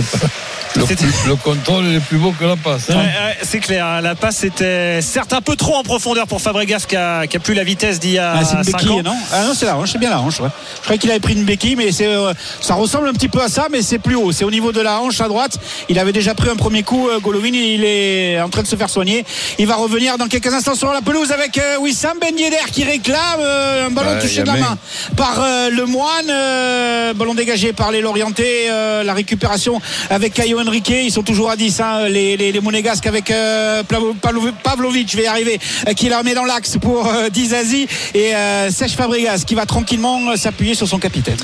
[0.77, 2.91] Le, contrôle est plus beau que la passe.
[2.91, 2.95] hein.
[2.95, 3.85] Ouais, ouais, c'est clair.
[3.87, 4.01] hein.
[4.01, 7.41] La passe était certes un peu trop en profondeur pour Fabregas qui a, qui a
[7.41, 9.03] plus la vitesse d'il y a Ah, c'est une 5 béquille, ans.
[9.05, 9.17] non?
[9.33, 10.41] Ah non, c'est la hanche, c'est bien la hanche.
[10.41, 10.49] Ouais.
[10.79, 13.43] Je croyais qu'il avait pris une béquille, mais c'est, euh, ça ressemble un petit peu
[13.43, 14.33] à ça, mais c'est plus haut.
[14.33, 15.59] C'est au niveau de la hanche à droite.
[15.89, 18.67] Il avait déjà pris un premier coup, euh, Golovin, et il est en train de
[18.67, 19.25] se faire soigner.
[19.59, 22.85] Il va revenir dans quelques instants sur la pelouse avec euh, Wissam Ben Yedder qui
[22.85, 24.61] réclame euh, un ballon touché de la main.
[24.61, 24.79] main
[25.17, 26.31] par euh, le moine.
[26.31, 28.69] euh, ballon dégagé par les Lorientais.
[28.71, 30.89] euh, la récupération avec Caio Henrique.
[30.91, 35.17] Ils sont toujours à 10, hein, les, les, Monégasques avec euh, Pavlo- Pavlo- Pavlovic, je
[35.17, 35.59] vais y arriver,
[35.89, 39.67] euh, qui la remet dans l'axe pour euh, Dizazi et euh, Serge Fabregas qui va
[39.67, 41.37] tranquillement s'appuyer sur son capitaine.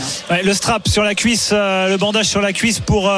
[0.44, 3.10] Le strap sur la cuisse, le bandage sur la cuisse pour,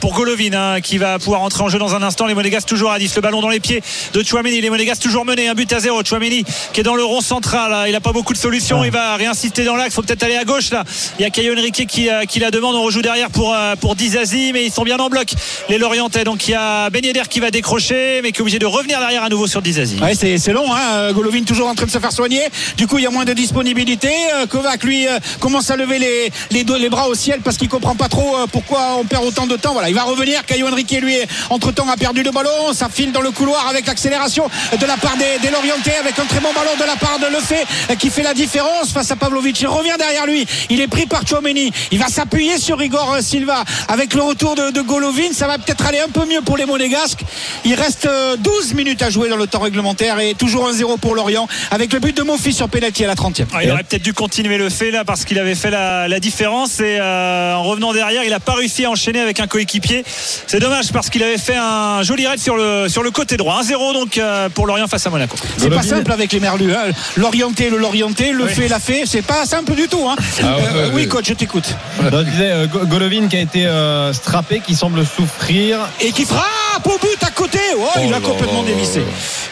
[0.00, 2.26] pour Golovin hein, qui va pouvoir entrer en jeu dans un instant.
[2.26, 3.14] Les Monégas toujours à 10.
[3.16, 4.60] Le ballon dans les pieds de Chouameni.
[4.60, 5.48] Les Monégas toujours menés.
[5.48, 6.02] Un but à zéro.
[6.04, 7.70] Chouameni qui est dans le rond central.
[7.70, 7.88] là.
[7.88, 8.84] Il n'a pas beaucoup de solutions.
[8.84, 9.94] Il va réinsister dans l'axe.
[9.94, 10.84] faut peut-être aller à gauche là.
[11.18, 12.08] Il y a Caio Henrique qui,
[12.40, 12.74] la demande.
[12.76, 15.19] On rejoue derrière pour, pour Dizazi, mais ils sont bien en bloc.
[15.68, 16.24] Les Lorientais.
[16.24, 19.24] Donc il y a Ben qui va décrocher, mais qui est obligé de revenir derrière
[19.24, 19.98] à nouveau sur Dizazi.
[20.00, 21.12] Ouais, c'est, long, hein.
[21.12, 22.42] Golovin toujours en train de se faire soigner.
[22.76, 24.12] Du coup, il y a moins de disponibilité.
[24.34, 27.68] Euh, Kovac, lui, euh, commence à lever les, les, les bras au ciel parce qu'il
[27.68, 29.72] comprend pas trop euh, pourquoi on perd autant de temps.
[29.72, 30.44] Voilà, il va revenir.
[30.46, 31.16] Caio Henrique, lui,
[31.50, 32.72] entre temps, a perdu le ballon.
[32.72, 34.48] Ça file dans le couloir avec l'accélération
[34.78, 37.66] de la part des, Lorientais avec un très bon ballon de la part de Lefebvre
[37.90, 39.60] euh, qui fait la différence face à Pavlovic.
[39.60, 40.46] Il revient derrière lui.
[40.68, 41.72] Il est pris par Chouameni.
[41.90, 44.80] Il va s'appuyer sur Igor euh, Silva avec le retour de, de
[45.10, 45.32] Golovin.
[45.32, 47.22] Ça va peut-être aller un peu mieux pour les Monégasques.
[47.64, 51.14] Il reste euh, 12 minutes à jouer dans le temps réglementaire et toujours 1-0 pour
[51.14, 53.46] Lorient avec le but de Mofi sur penalty à la 30e.
[53.54, 56.20] Ah, il aurait peut-être dû continuer le fait là parce qu'il avait fait la, la
[56.20, 60.04] différence et euh, en revenant derrière il n'a pas réussi à enchaîner avec un coéquipier
[60.46, 63.60] c'est dommage parce qu'il avait fait un joli raid sur le, sur le côté droit
[63.62, 66.72] 1-0 donc euh, pour Lorient face à Monaco C'est pas simple avec les Merlus.
[66.74, 66.90] Hein.
[67.16, 68.50] L'orienté, le l'orienté, le Oui.
[68.52, 69.02] fait, la fait.
[69.06, 70.08] C'est pas simple du tout.
[70.08, 70.16] Hein.
[70.42, 71.74] Ah ouais, Euh, ouais, oui, coach, je t'écoute.
[72.10, 75.78] Donc, je disais, euh, Go- Golovin qui a été euh, strappé, qui semble souffrir.
[76.00, 77.58] Et qui frappe au but à côté.
[77.76, 79.02] Oh, il a complètement dévissé.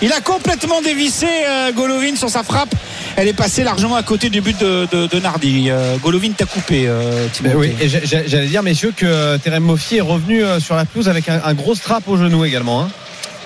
[0.03, 2.75] Il a complètement dévissé euh, Golovin sur sa frappe.
[3.17, 5.69] elle est passée largement à côté du but de, de, de Nardi.
[5.71, 10.01] Euh, Golovin t'a coupé, euh, Ben oui, et j'allais dire, messieurs, que Terem Moffi est
[10.01, 12.83] revenu euh, sur la pelouse avec un, un gros strap au genou également.
[12.83, 12.89] hein.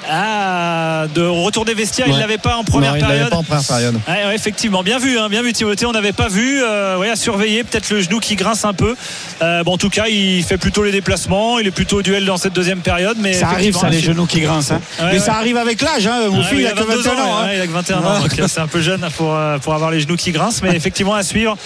[0.08, 2.20] Ah, de retour des vestiaires, il Ouais.
[2.20, 3.30] l'avait pas en première non, il l'avait période.
[3.30, 3.94] pas en première période.
[4.08, 7.08] Ouais, ouais, effectivement, bien vu, hein, bien vu Timothée, on n'avait pas vu, euh, ouais,
[7.10, 8.94] à surveiller, peut-être le genou qui grince un peu.
[9.42, 12.24] Euh, bon, en tout cas, il fait plutôt les déplacements, il est plutôt au duel
[12.24, 14.72] dans cette deuxième période, mais Ça arrive, ça, les genoux qui grincent.
[14.74, 14.80] hein.
[14.98, 15.18] Ouais, Mais ouais.
[15.18, 16.06] ça arrive avec l'âge.
[16.06, 16.28] Hein.
[16.30, 17.38] Mon Ouais, fils, oui, il a que 22 21 ans.
[17.38, 17.46] hein.
[17.46, 18.20] ouais, il a que 21 ans, Ah.
[18.20, 20.70] donc euh, c'est un peu jeune pour, euh, pour avoir les genoux qui grincent, mais
[20.76, 21.56] effectivement à suivre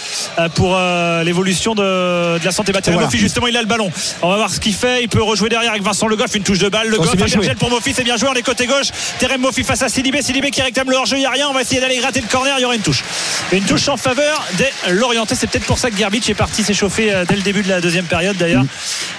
[0.54, 2.72] pour euh, l'évolution de, de la santé.
[2.72, 3.10] Bah, Thierry Voilà.
[3.16, 3.90] Justement, il a le ballon.
[4.22, 5.02] On va voir ce qu'il fait.
[5.02, 6.88] Il peut rejouer derrière avec Vincent Le Goff, une touche de balle.
[6.88, 8.25] Le Oh, Goff, pour Moffi, c'est bien joué.
[8.28, 8.88] On est côté gauche.
[9.18, 10.22] Terem Moffi face à Sidibé.
[10.22, 11.48] Sidibé qui réclame le hors-jeu, il n'y a rien.
[11.48, 12.54] On va essayer d'aller gratter le corner.
[12.58, 13.04] Il y aura une touche.
[13.52, 15.34] Une touche en faveur des Lorientais.
[15.34, 17.80] C'est peut-être pour ça que Gerbic est parti s'échauffer euh, dès le début de la
[17.80, 18.64] deuxième période d'ailleurs.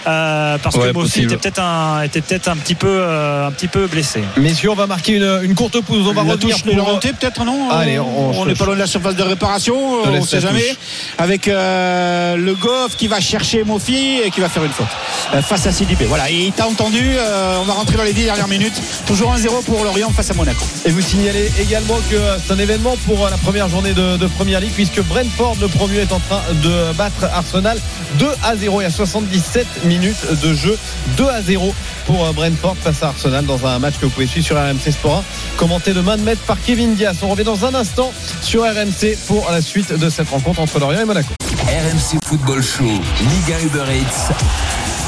[0.07, 1.25] Euh, parce que Ouais, possible.
[1.33, 4.21] était peut-être un, était peut-être un petit peu, euh, un petit peu blessé.
[4.37, 6.07] Messieurs, on va marquer une, une courte pause.
[6.07, 8.75] On va la revenir touche les pour- Lorientais, peut-être non Allez, on- n'est pas loin
[8.75, 10.77] de la surface de réparation on ne sait jamais touche.
[11.17, 14.85] avec euh, le Goff qui va chercher Mofi et qui va faire une faute
[15.33, 18.13] euh, face à Sidibé voilà et il t'a entendu euh, on va rentrer dans les
[18.13, 18.75] 10 dernières minutes
[19.05, 22.95] toujours 1-0 pour Lorient face à Monaco Et vous signalez également que c'est un événement
[23.05, 26.41] pour la première journée de, de Première Ligue puisque Brentford, le premier, est en train
[26.63, 27.79] de battre Arsenal
[28.19, 28.81] 2 à 0.
[28.81, 30.77] Il y a 77 minutes de jeu.
[31.17, 31.73] 2 à 0
[32.05, 34.91] pour euh, Brentford face à Arsenal dans un match que vous pouvez suivre sur RMC
[34.91, 35.23] Sport
[35.55, 37.17] 1, commenté de main de maître par Kevin Diaz.
[37.21, 41.01] On revient dans un instant sur RMC pour la suite de cette rencontre entre Lorient
[41.01, 41.33] et Monaco.
[41.67, 44.33] RMC Football Show, Ligue 1 Uber Eats.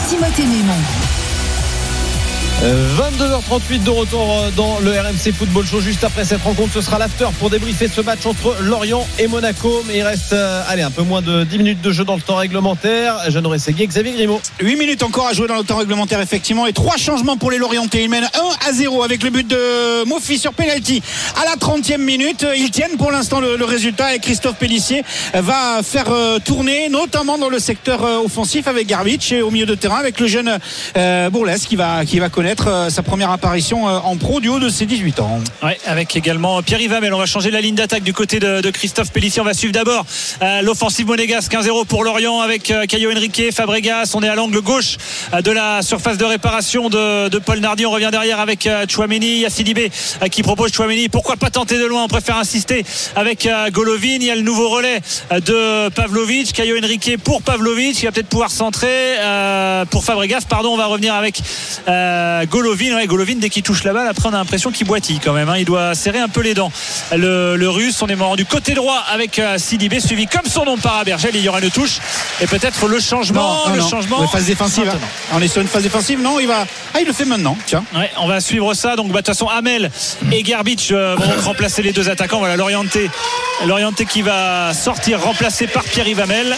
[0.10, 0.74] Timothée Mémon.
[2.62, 5.80] Euh, 22h38 de retour euh, dans le RMC Football Show.
[5.80, 9.82] Juste après cette rencontre, ce sera l'after pour débriefer ce match entre Lorient et Monaco.
[9.88, 12.22] Mais il reste euh, allez, un peu moins de 10 minutes de jeu dans le
[12.22, 13.16] temps réglementaire.
[13.30, 14.42] Jeanne Rességuier, Xavier Grimaud.
[14.60, 17.58] 8 minutes encore à jouer dans le temps réglementaire effectivement et trois changements pour les
[17.58, 21.02] Lorientais ils mènent 1 à 0 avec le but de Mofi sur penalty
[21.42, 25.04] à la 30e minute ils tiennent pour l'instant le, résultat et Christophe Pellissier
[25.34, 29.66] va faire euh, tourner notamment dans le secteur euh, offensif avec Garbic et au milieu
[29.66, 30.58] de terrain avec le jeune
[30.98, 34.50] euh, Bourles qui va, qui va connaître euh, sa première apparition euh, en pro du
[34.50, 37.14] haut de ses 18 ans Ouais, avec également Pierre Yvamel.
[37.14, 39.42] On va changer la ligne d'attaque du côté de, Christophe Pellissier.
[39.42, 40.06] On va suivre d'abord
[40.42, 44.12] euh, l'offensive monégasque 1-0 pour Lorient avec euh, Caio Henrique, Fabregas.
[44.16, 44.98] On est à l'angle gauche
[45.34, 47.86] de la surface de réparation de, Paul Nardi.
[47.86, 49.28] On revient derrière avec Chouameni.
[49.28, 49.92] Il y a Sidibé
[50.24, 51.10] euh, qui propose Chouameni.
[51.10, 52.04] Pourquoi pas tenter de loin?
[52.04, 52.86] On préfère insister
[53.16, 54.18] avec Golovin.
[54.20, 56.54] Il y a le nouveau relais de Pavlovic.
[56.54, 58.02] Caio Henrique pour Pavlovic.
[58.02, 59.16] Il va peut-être pouvoir centrer
[59.90, 60.42] pour Fabregas.
[60.48, 61.42] Pardon, on va revenir avec
[62.46, 62.96] Golovin.
[62.96, 65.50] Ouais, Golovin, dès qu'il touche la balle, après on a l'impression qu'il boitille quand même.
[65.50, 65.58] hein.
[65.58, 66.72] Il doit serrer un peu les dents.
[67.16, 70.78] Le, le russe, on est rendu côté droit avec euh, Sidibé, suivi comme son nom
[70.78, 71.32] par Abergel.
[71.36, 72.00] Il y aura une touche
[72.42, 73.64] et peut-être le changement.
[73.74, 74.22] le changement.
[74.22, 74.98] La phase défensive hein.
[75.34, 77.84] on est sur une phase défensive non il va ah il le fait maintenant tiens
[77.96, 78.96] Ouais, on va suivre ça.
[78.96, 79.90] Donc, bah, de toute façon, Hamel
[80.32, 82.40] et Gerbic euh, vont remplacer les deux attaquants.
[82.40, 83.10] Voilà, l'orienté,
[83.66, 86.58] l'orienté qui va sortir, remplacé par Pierre-Yves Hamel.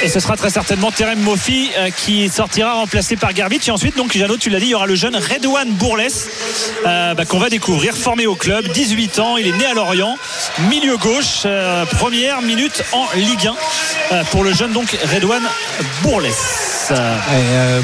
[0.00, 3.66] Et ce sera très certainement Terem Moffi euh, qui sortira remplacé par Gerbic.
[3.66, 6.06] Et ensuite, donc, Jeannot, tu l'as dit, il y aura le jeune Redouane Bourles
[6.86, 9.36] euh, bah, qu'on va découvrir, formé au club, 18 ans.
[9.36, 10.16] Il est né à Lorient,
[10.70, 13.54] milieu gauche, euh, première minute en Ligue 1
[14.14, 15.42] euh, pour le jeune donc Redouane
[16.02, 16.28] Bourles.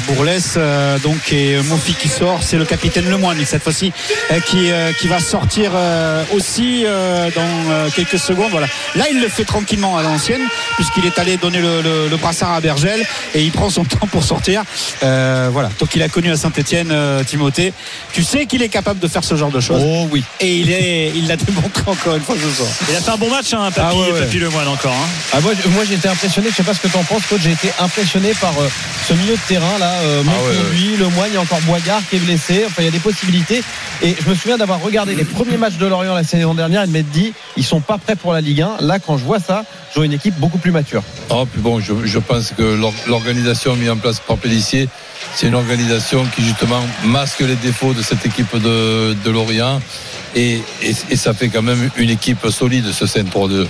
[0.07, 0.31] Bourles
[1.03, 3.93] donc et Mofi qui sort c'est le capitaine Lemoine cette fois-ci
[4.47, 5.73] qui, qui va sortir
[6.33, 6.85] aussi
[7.35, 10.41] dans quelques secondes voilà là il le fait tranquillement à l'ancienne
[10.75, 14.23] puisqu'il est allé donner le- le brassard à Bergel et il prend son temps pour
[14.23, 14.63] sortir
[15.03, 16.93] Euh, voilà donc il a connu à Saint-Etienne
[17.27, 17.73] Timothée
[18.13, 19.81] tu sais qu'il est capable de faire ce genre de choses?
[19.83, 20.23] Oh oui.
[20.39, 23.17] et il est il l'a démontré encore une fois ce soir Il a fait un
[23.17, 24.19] bon match, hein, Papy, Ah ouais, ouais.
[24.21, 24.91] Papy Lemoine encore.
[24.93, 25.07] hein.
[25.33, 27.41] Ah, moi, moi j'ai été impressionné, je sais pas ce que tu en penses, coach,
[27.43, 28.69] j'ai été impressionné par euh,
[29.07, 31.61] ce milieu de terrain là, euh, Ah ouais, Monconduit, Le Moine, il y a encore
[31.61, 33.63] Boigard qui est blessé, enfin il y a des possibilités.
[34.01, 36.87] Et je me souviens d'avoir regardé les premiers matchs de Lorient la saison dernière et
[36.87, 38.77] de m'être dit, ils sont pas prêts pour la Ligue 1.
[38.81, 41.03] Là, quand je vois ça, je vois une équipe beaucoup plus mature.
[41.51, 44.89] Puis bon, je, pense que l'or- l'organisation mise en place par Pellissier,
[45.33, 49.79] c'est une organisation qui justement masque les défauts de cette équipe de, de Lorient.
[50.35, 50.61] Et,
[51.15, 53.67] ça fait quand même une équipe solide, ce Centre 2.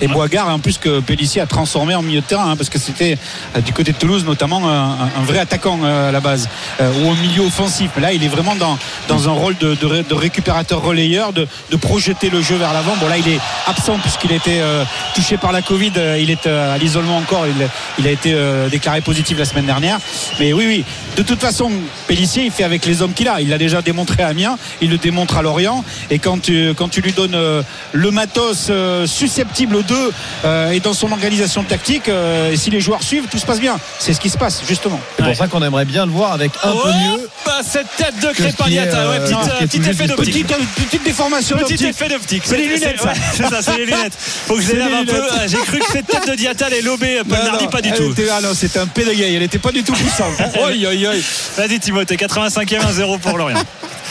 [0.00, 2.78] Et Boigard, en plus que Pellissier a transformé en milieu de terrain, hein, parce que
[2.78, 3.18] c'était
[3.56, 6.48] euh, du côté de Toulouse notamment un, un vrai attaquant euh, à la base,
[6.80, 7.90] euh, ou au milieu offensif.
[8.00, 8.78] Là, il est vraiment dans,
[9.08, 12.94] dans un rôle de, de de récupérateur relayeur, de, de projeter le jeu vers l'avant.
[13.00, 14.84] Bon là, il est absent puisqu'il a été euh,
[15.14, 15.92] touché par la Covid.
[15.96, 17.44] Euh, Il est euh, à l'isolement encore.
[17.46, 17.68] Il,
[17.98, 19.98] il a été euh, déclaré positif la semaine dernière.
[20.38, 20.84] Mais oui, oui.
[21.16, 21.70] De toute façon,
[22.06, 23.40] Pellissier, il fait avec les hommes qu'il a.
[23.40, 24.56] Il l'a déjà démontré à Amiens.
[24.80, 25.84] Il le démontre à Lorient.
[26.10, 27.62] Et quand tu, quand tu lui donnes euh,
[27.92, 30.12] le matos euh, susceptible le 2
[30.44, 33.60] euh, et dans son organisation tactique, euh, et si les joueurs suivent, tout se passe
[33.60, 33.78] bien.
[33.98, 35.00] C'est ce qui se passe, justement.
[35.16, 35.28] C'est Ouais.
[35.30, 37.28] pour ça qu'on aimerait bien le voir avec un peu mieux.
[37.44, 40.46] bah, cette tête de est, Crépagnatta, euh, ouais, non, est petit effet d'optique.
[40.46, 42.42] Petite, petite déformation Petit effet d'optique.
[42.46, 43.12] C'est les lunettes, ça.
[43.36, 44.12] C'est ça, c'est les lunettes.
[44.46, 45.22] Faut que je C'est les lave les un peu.
[45.32, 47.96] Ah, J'ai cru que cette tête de lober Paul Non, Nardi, non, pas du elle
[47.96, 48.10] tout.
[48.12, 50.34] était- ah non, c'était un pédagaille, elle n'était pas du tout puissante.
[50.56, 51.14] Oi, oi, oi.
[51.56, 53.56] Vas-y Timothée, 85e 1-0 pour Lorient.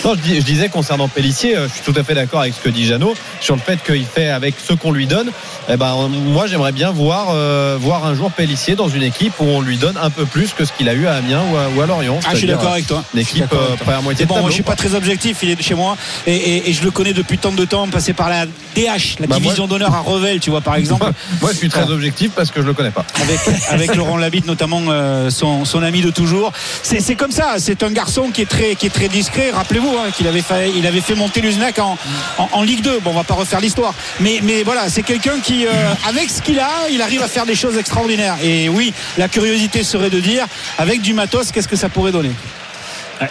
[0.05, 2.53] Non, je, dis- je disais concernant Pellissier, euh, je suis tout à fait d'accord avec
[2.53, 5.29] ce que dit Jeannot sur le fait qu'il fait avec ce qu'on lui donne.
[5.69, 9.43] Eh ben, moi, j'aimerais bien voir, euh, voir un jour Pellissier dans une équipe où
[9.43, 11.67] on lui donne un peu plus que ce qu'il a eu à Amiens ou à,
[11.75, 12.19] ou à Lorient.
[12.25, 13.03] Ah, je suis d'accord avec toi.
[13.13, 15.49] Une équipe euh, à moitié de bon, moi, tableau, je suis pas très objectif, il
[15.49, 18.13] est de chez moi et, et- et je le connais depuis tant de temps, passé
[18.13, 21.57] par la DH, la Bah, division d'honneur à Revel, tu vois, par exemple, Moi, je
[21.57, 23.05] suis très objectif parce que je le connais pas.
[23.21, 23.39] avec,
[23.69, 26.51] avec Laurent Labitte, notamment euh, son, son ami de toujours.
[26.83, 29.51] C'est c'est comme ça, c'est un garçon qui est très, qui est très discret.
[29.53, 31.97] Rappelez-vous hein, qu'il avait fait, il avait fait monter Luznac en,
[32.37, 32.99] en, Ligue 2.
[32.99, 35.71] Bon, on va pas refaire l'histoire, mais, voilà, c'est quelqu'un qui, euh,
[36.07, 38.37] avec ce qu'il a, il arrive à faire des choses extraordinaires.
[38.43, 40.45] Et oui, la curiosité serait de dire,
[40.77, 42.31] avec du matos, qu'est-ce que ça pourrait donner?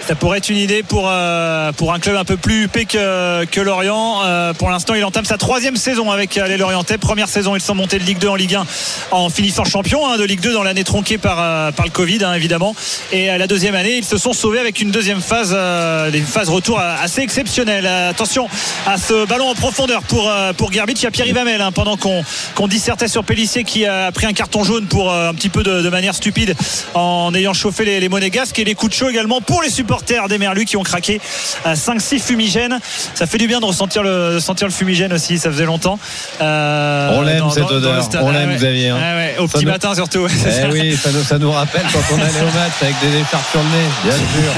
[0.07, 3.45] Ça pourrait être une idée pour, euh, pour un club un peu plus huppé que,
[3.47, 4.21] que Lorient.
[4.23, 6.99] Euh, pour l'instant, il entame sa troisième saison avec euh, les Lorientais.
[6.99, 8.67] Première saison, ils sont montés de Ligue 2 en Ligue 1
[9.13, 12.23] en finissant champion hein, de Ligue 2 dans l'année tronquée par, euh, par le Covid,
[12.25, 12.75] hein, évidemment.
[13.13, 16.21] Et euh, la deuxième année, ils se sont sauvés avec une deuxième phase, euh, des
[16.21, 17.87] phases retour assez exceptionnelles.
[17.87, 18.49] Euh, attention
[18.87, 21.01] à ce ballon en profondeur pour, pour Gerbich.
[21.01, 22.23] Il y a Pierre Ivamel hein, pendant qu'on
[22.55, 25.83] qu'on dissertait sur Pellissier qui a pris un carton jaune pour un petit peu de,
[25.83, 26.55] de manière stupide
[26.95, 30.27] en ayant chauffé les, les monégasques et les coups de chaud également pour les supporters
[30.29, 31.21] des Merlus qui ont craqué
[31.65, 32.79] à 5-6 fumigènes.
[33.15, 35.99] Ça fait du bien de ressentir le, de sentir le fumigène aussi, ça faisait longtemps.
[36.41, 38.09] Euh, On l'aime, cette dans- odeur.
[38.23, 38.57] On Ah l'aime, ouais.
[38.57, 38.99] Xavier, hein.
[39.01, 40.27] Ah ouais, Au Ça petit nous- matin surtout.
[40.29, 40.69] Eh ça.
[40.73, 43.61] oui, ça nous, ça nous rappelle quand on allait au match avec des écharpes sur
[43.61, 44.53] le nez, bien sûr.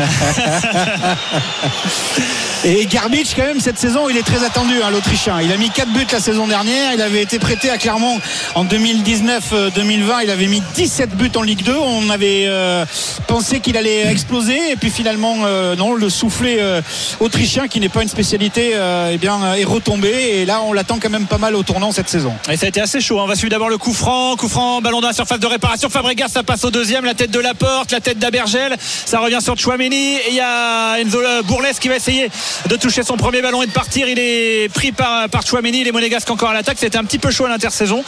[2.64, 5.40] Et Garbage, quand même, cette saison, il est très attendu, hein, l'Autrichien.
[5.40, 6.92] Il a mis 4 buts la saison dernière.
[6.92, 8.18] Il avait été prêté à Clermont
[8.54, 10.24] en 2019-2020.
[10.24, 11.74] Il avait mis 17 buts en Ligue 2.
[11.74, 12.84] On avait euh,
[13.26, 14.72] pensé qu'il allait exploser.
[14.72, 16.80] Et puis finalement, euh, non, le soufflet euh,
[17.20, 20.08] autrichien, qui n'est pas une spécialité, euh, eh bien, est retombé.
[20.08, 22.34] Et là, on l'attend quand même pas mal au tournant cette saison.
[22.50, 23.18] Et ça a été assez chaud.
[23.18, 23.24] hein.
[23.24, 24.36] On va suivre d'abord le coup franc.
[24.36, 25.88] Coup franc, ballon dans la surface de réparation.
[25.88, 27.04] Fabregas, ça passe au deuxième.
[27.04, 28.76] La tête de Laporte, la tête d'Abergel.
[28.80, 30.14] Ça revient sur Chouameni.
[30.16, 32.30] Et il y a Enzo Bourles qui va essayer
[32.68, 34.08] de toucher son premier ballon et de partir.
[34.08, 35.84] Il est pris par, par Chouameni.
[35.84, 36.78] Les Monégasques encore à l'attaque.
[36.78, 38.04] C'était un petit peu chaud à l'intersaison.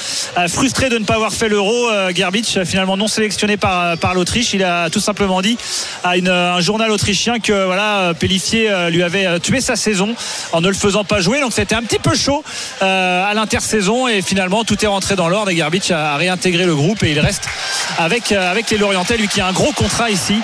[0.49, 1.89] Frustré de ne pas avoir fait l'euro.
[2.15, 4.53] Gerbic, finalement non sélectionné par, par l'Autriche.
[4.55, 5.59] Il a tout simplement dit
[6.05, 10.15] à un journal autrichien que voilà, Pellissier euh, lui avait euh, tué sa saison
[10.53, 11.41] en ne le faisant pas jouer.
[11.41, 12.45] Donc c'était un petit peu chaud
[12.83, 14.09] euh, à l'intersaison.
[14.09, 15.51] Et finalement, tout est rentré dans l'ordre.
[15.51, 17.45] Et Gerbic a, réintégré le groupe et il reste
[17.99, 19.17] avec, avec les Lorientais.
[19.17, 20.37] Lui qui a un gros contrat ici.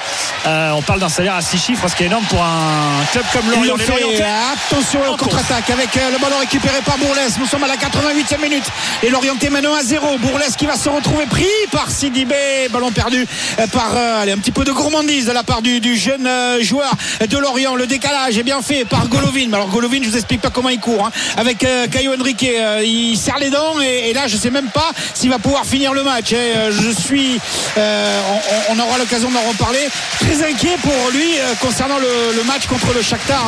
[0.46, 3.24] Euh, on parle d'un salaire à 6 chiffres, ce qui est énorme pour un club
[3.32, 3.76] comme Lorient.
[3.76, 3.90] fait.
[3.90, 7.18] Lorientais, Attention En au contre-attaque avec le ballon récupéré par Bourles.
[7.38, 8.64] Nous sommes à la 88e minute.
[9.02, 10.18] Et l'Orienté maintenant à 0.
[10.18, 12.68] Bourles qui va se retrouver pris par Sidibé.
[12.70, 13.26] Ballon perdu
[13.72, 16.62] par euh, allez, un petit peu de gourmandise de la part du, du jeune euh,
[16.62, 16.92] joueur
[17.26, 17.74] de Lorient.
[17.74, 19.52] Le décalage est bien fait par Golovin.
[19.52, 21.06] Alors Golovin, je vous explique pas comment il court.
[21.06, 21.12] hein.
[21.36, 24.90] Avec euh, Caio Henrique, euh, il serre les dents et, là je sais même pas
[25.14, 26.30] s'il va pouvoir finir le match.
[26.32, 27.40] Euh, je suis,
[27.76, 29.88] on, aura l'occasion d'en reparler.
[30.20, 33.44] Très inquiet pour lui concernant le, match contre le Shakhtar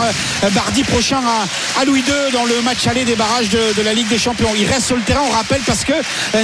[0.54, 1.20] mardi prochain
[1.78, 4.50] à, Louis II dans le match aller des barrages de, la Ligue des Champions.
[4.56, 5.92] Il reste sur le terrain, on rappelle, parce que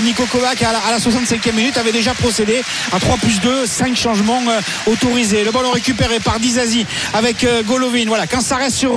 [0.03, 2.63] Nico Kovac à la, à la 65e minute avait déjà procédé
[2.93, 4.43] à 3 plus 2, 5 changements
[4.87, 5.45] autorisés.
[5.45, 8.05] Le ballon récupéré par Dizazi avec euh, Golovin.
[8.07, 8.95] Voilà, quand ça reste sur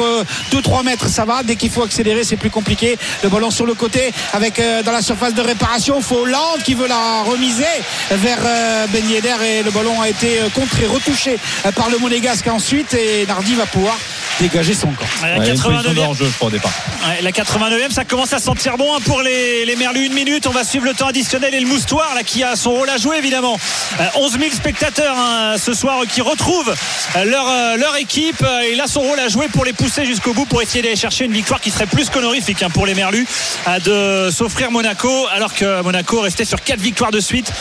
[0.52, 1.44] 2-3 mètres, ça va.
[1.44, 2.98] Dès qu'il faut accélérer, c'est plus compliqué.
[3.24, 6.74] Le ballon sur le côté avec euh, dans la surface de réparation, faut Hollande qui
[6.74, 7.64] veut la remiser
[8.12, 11.98] vers euh, Ben Yedder et le ballon a été euh, contré, retouché euh, par le
[12.00, 13.96] Monégasque ensuite et Nardi va pouvoir
[14.40, 15.06] dégager son camp.
[15.22, 15.94] la Ouais, une position 89e.
[15.94, 16.72] de hors-jeu, je crois, au départ.
[17.08, 20.06] Ouais, la 89e, ça commence à sentir bon hein, pour les, les Merlus.
[20.06, 22.72] Une minute, on va suivre le temps additionnel et le moustoir là, qui a son
[22.72, 23.58] rôle à jouer évidemment.
[24.00, 26.74] Euh, 11 000 spectateurs hein, ce soir qui retrouvent
[27.16, 28.42] euh, leur, euh, leur équipe.
[28.44, 30.96] Euh, Il a son rôle à jouer pour les pousser jusqu'au bout pour essayer d'aller
[30.96, 33.26] chercher une victoire qui serait plus qu'honorifique hein, pour les Merlus
[33.68, 37.52] euh, de s'offrir Monaco alors que Monaco restait sur 4 victoires de suite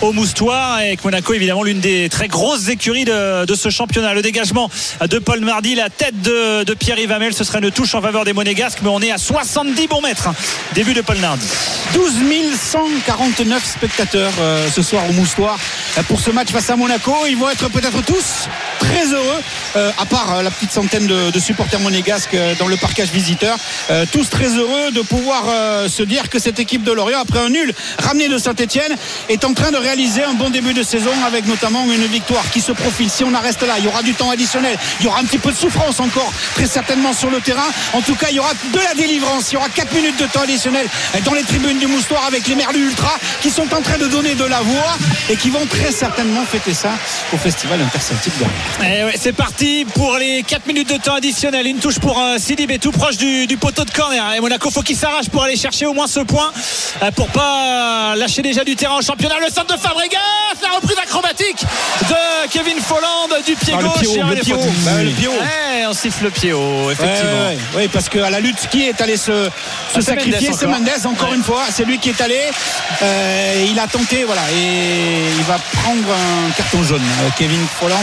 [0.00, 4.14] au moustoir et que Monaco évidemment l'une des très grosses écuries de, ce championnat.
[4.14, 8.02] Le dégagement de Paul Mardy, la tête de, Pierre Ivamel, ce serait une touche en
[8.02, 10.28] faveur des Monégasques, mais on est à 70 bons mètres.
[10.28, 10.34] hein.
[10.74, 11.46] Début de Paul Nardi.
[11.94, 12.12] 12
[12.56, 15.58] 149 spectateurs euh, ce soir au Moustoir
[15.96, 17.14] euh, pour ce match face à Monaco.
[17.28, 18.48] Ils vont être peut-être tous
[18.78, 19.42] très heureux,
[19.76, 23.56] euh, à part euh, la petite centaine de, supporters monégasques euh, dans le parcage visiteur,
[24.12, 25.44] tous très heureux de pouvoir
[25.88, 28.94] se dire que cette équipe de Lorient, après un nul ramené de Saint-Etienne,
[29.28, 32.60] est en train de réaliser un bon début de saison avec notamment une victoire qui
[32.60, 33.08] se profile.
[33.08, 35.24] Si on en reste là, il y aura du temps additionnel, il y aura un
[35.24, 37.68] petit peu de souffrance encore, très certainement sur le terrain.
[37.92, 40.26] En tout cas, il y aura de la délivrance, il y aura 4 minutes de
[40.26, 40.86] temps additionnel
[41.24, 44.34] dans les tribunes du Moustoir avec les Merlus Ultra qui sont en train de donner
[44.34, 44.96] de la voix
[45.30, 46.90] et qui vont très certainement fêter ça
[47.32, 48.44] au festival interceltique de
[49.04, 51.66] ouais, c'est parti pour les 4 minutes de temps additionnel.
[51.66, 54.32] Une touche pour euh, Sidibé tout proche du, du poteau de corner.
[54.34, 56.50] Et Monaco faut qu'il s'arrache pour aller chercher au moins ce point
[57.02, 59.38] euh, pour pas lâcher déjà du terrain au championnat.
[59.40, 60.18] Le centre de Fabregas,
[60.62, 61.62] la reprise acrobatique
[62.08, 64.00] de Kevin Folland du pied Ah, le gauche.
[64.00, 64.62] pied haut, Et le les pied fautes.
[64.62, 64.72] haut.
[64.84, 65.32] Bah, le pied haut.
[65.32, 67.50] Ouais, on siffle le pied haut, effectivement.
[67.76, 69.50] Oui, parce qu'à la lutte, qui est allé se, se
[69.94, 70.50] c'est sacrifier?
[70.58, 70.66] C'est.
[70.66, 71.62] Mendes, encore une fois.
[71.70, 72.40] C'est lui qui est allé.
[73.02, 74.42] Euh, il a tenté, voilà.
[74.52, 77.02] Et il va prendre un carton jaune.
[77.02, 77.96] Euh, Kevin Folland,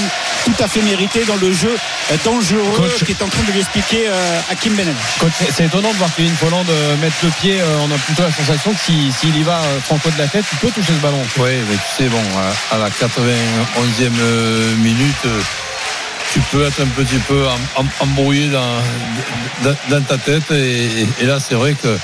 [0.45, 1.75] tout à fait mérité dans le jeu
[2.23, 3.03] dangereux Coach.
[3.05, 4.39] qui est en train de lui expliquer euh,
[4.77, 4.93] Benel.
[5.19, 7.59] Coach, c'est- étonnant de voir Kevin Folland euh, mettre le pied.
[7.59, 10.27] euh, On a plutôt la sensation que si- s'il y va euh, franco de la
[10.27, 11.21] tête, il peut toucher ce ballon.
[11.37, 12.21] Oui, mais tu sais, bon,
[12.71, 15.25] à- à la 91e euh, minute,
[16.33, 18.75] tu peux être un petit peu em- em- embrouillé dans,
[19.63, 20.49] dans, dans ta tête.
[20.51, 21.97] Et, et là, c'est vrai que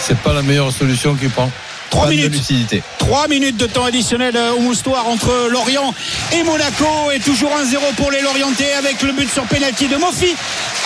[0.00, 1.50] c'est pas la meilleure solution qu'il prend.
[1.94, 2.32] 3 Panne de minutes.
[2.38, 2.82] lucidité.
[2.98, 5.94] 3 minutes de temps additionnel euh, au moustoir entre Lorient
[6.32, 10.34] et Monaco et toujours 1-0 pour les Lorientais avec le but sur pénalty de Mofi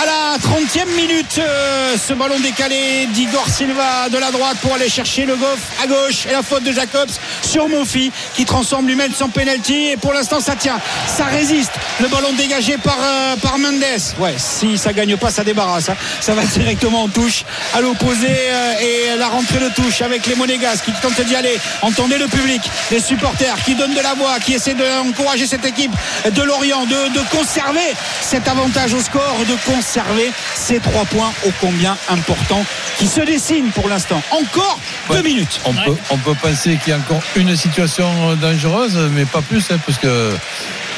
[0.02, 4.88] à la 30e minute euh, ce ballon décalé d'Igor Silva de la droite pour aller
[4.90, 7.10] chercher le goff à gauche et la faute de Jacobs
[7.42, 12.08] sur Mofi qui transforme lui-même son pénalty et pour l'instant ça tient ça résiste le
[12.08, 13.82] ballon dégagé par, euh, par Mendes
[14.18, 15.96] ouais si ça gagne pas ça débarrasse hein.
[16.20, 17.44] ça va directement en touche
[17.74, 22.18] à l'opposé et la rentrée de touche avec les Monégas qui tentent d'y aller entendez
[22.18, 25.92] le public les supporters qui donnent de la voix qui essaient d'encourager cette équipe
[26.30, 31.52] de Lorient de, de conserver cet avantage au score de conserver ces trois points ô
[31.60, 32.64] combien importants
[32.98, 34.20] qui se dessinent pour l'instant.
[34.30, 34.78] Encore
[35.10, 35.60] deux minutes.
[35.64, 39.64] On, peut, on peut penser qu'il y a encore une situation dangereuse, mais pas plus,
[39.70, 40.34] hein, parce que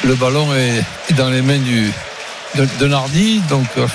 [0.03, 1.91] le ballon est, est dans les mains du,
[2.55, 3.41] de, de Nardi.
[3.49, 3.87] Donc, euh,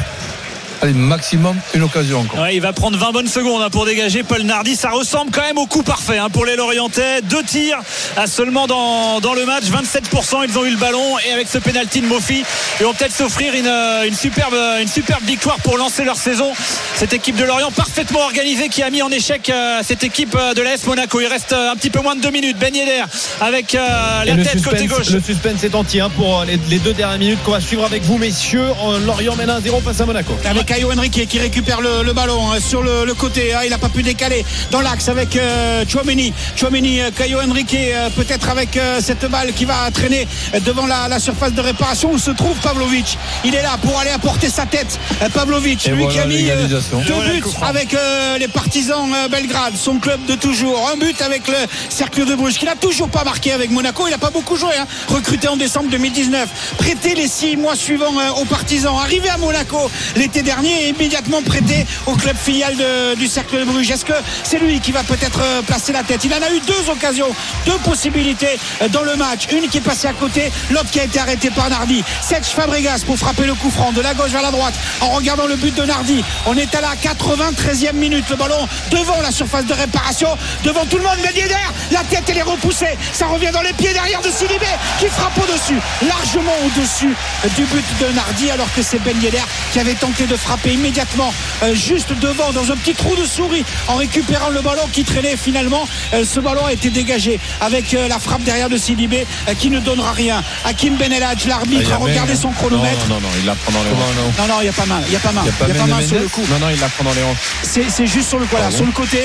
[0.83, 2.41] allez, maximum une occasion encore.
[2.41, 4.77] Ouais, il va prendre 20 bonnes secondes hein, pour dégager Paul Nardi.
[4.77, 7.22] Ça ressemble quand même au coup parfait hein, pour les Lorientais.
[7.22, 7.79] Deux tirs
[8.16, 9.64] à seulement dans, dans le match.
[9.64, 11.18] 27%, ils ont eu le ballon.
[11.29, 12.45] Et avec ce pénalty de Mofi,
[12.81, 16.53] ils vont peut-être s'offrir une, euh, une, superbe, une superbe victoire pour lancer leur saison.
[16.95, 20.55] Cette équipe de Lorient parfaitement organisée qui a mis en échec euh, cette équipe euh,
[20.55, 21.20] de l'AS Monaco.
[21.20, 22.59] Il reste un petit peu moins de deux minutes.
[22.59, 23.03] Ben Yedder
[23.41, 25.11] avec euh, Et la tête côté gauche.
[25.11, 28.03] le suspense est entier hein, pour les, les deux dernières minutes qu'on va suivre avec
[28.03, 28.66] vous, messieurs.
[29.05, 30.37] Lorient mène 1-0 face à Monaco.
[30.45, 33.55] avec Caio Henrique qui récupère le, le ballon hein, sur le, le côté.
[33.55, 33.61] hein.
[33.64, 36.33] il n'a pas pu décaler dans l'axe avec euh, Chouameni.
[36.57, 40.27] Chouameni, euh, Caio Henrique, euh, peut-être avec euh, cette balle qui va traîner
[40.64, 43.17] devant la, la surface de réparation où se trouve Pavlovic.
[43.45, 44.99] Il est là pour aller apporter sa tête.
[45.33, 46.67] Pavlovic, Et lui qui a mis euh,
[47.07, 50.91] deux voilà buts avec euh, les partisans euh, Belgrade, son club de toujours.
[50.93, 51.55] Un but avec le
[51.89, 54.07] Cercle de Bruges qu'il n'a toujours pas marqué avec Monaco.
[54.07, 54.71] Il n'a pas beaucoup joué.
[54.79, 54.87] hein.
[55.09, 56.49] Recruté en décembre 2019,
[56.79, 59.79] prêté les six mois suivants euh, aux partisans, arrivé à Monaco
[60.17, 62.75] l'été dernier et immédiatement prêté au club filial
[63.17, 63.91] du Cercle de Bruges.
[63.91, 66.25] Est-ce que c'est lui qui va peut-être euh, placer la tête?
[66.25, 67.29] Il en a eu deux occasions,
[67.67, 69.47] deux possibilités euh, dans le match.
[69.53, 72.03] Une qui est passée à côté, l'autre qui a été arrêtée par Nardi.
[72.23, 75.47] Serge Fabregas pour frapper le coup franc de la gauche vers la droite en regardant
[75.47, 76.25] le but de Nardi.
[76.47, 78.25] On est à la 93e minute.
[78.31, 80.31] Le ballon devant la surface de réparation,
[80.65, 81.19] devant tout le monde.
[81.23, 81.55] Ben Yedder,
[81.93, 82.97] la tête elle est repoussée.
[83.13, 84.67] Ça revient dans les pieds derrière de Sidibé
[84.99, 87.15] qui frappe au-dessus, largement au-dessus
[87.57, 89.43] du but de Nardi alors que c'est Ben Yedder
[89.73, 91.32] qui avait tenté de frapper immédiatement
[91.62, 95.36] euh, juste devant dans un petit trou de souris en récupérant le ballon qui traînait
[95.36, 95.86] finalement.
[96.14, 99.26] Euh, ce ballon a été dégagé avec euh, la frappe derrière de Sidibé
[99.59, 100.42] qui ne donnera rien.
[100.64, 103.07] Hakim il l'arbitre, a a regardé son chronomètre.
[103.09, 104.38] Non, non, non, il la prend dans les hanches.
[104.38, 105.03] non Non, il n'y a pas mal.
[105.07, 105.44] Il n'y a pas mal.
[105.44, 106.42] Il y a pas y a mal sur le coup.
[106.51, 107.36] Non, non, il la prend dans les hanches.
[107.62, 109.22] C'est juste sur le, voilà, sur le côté.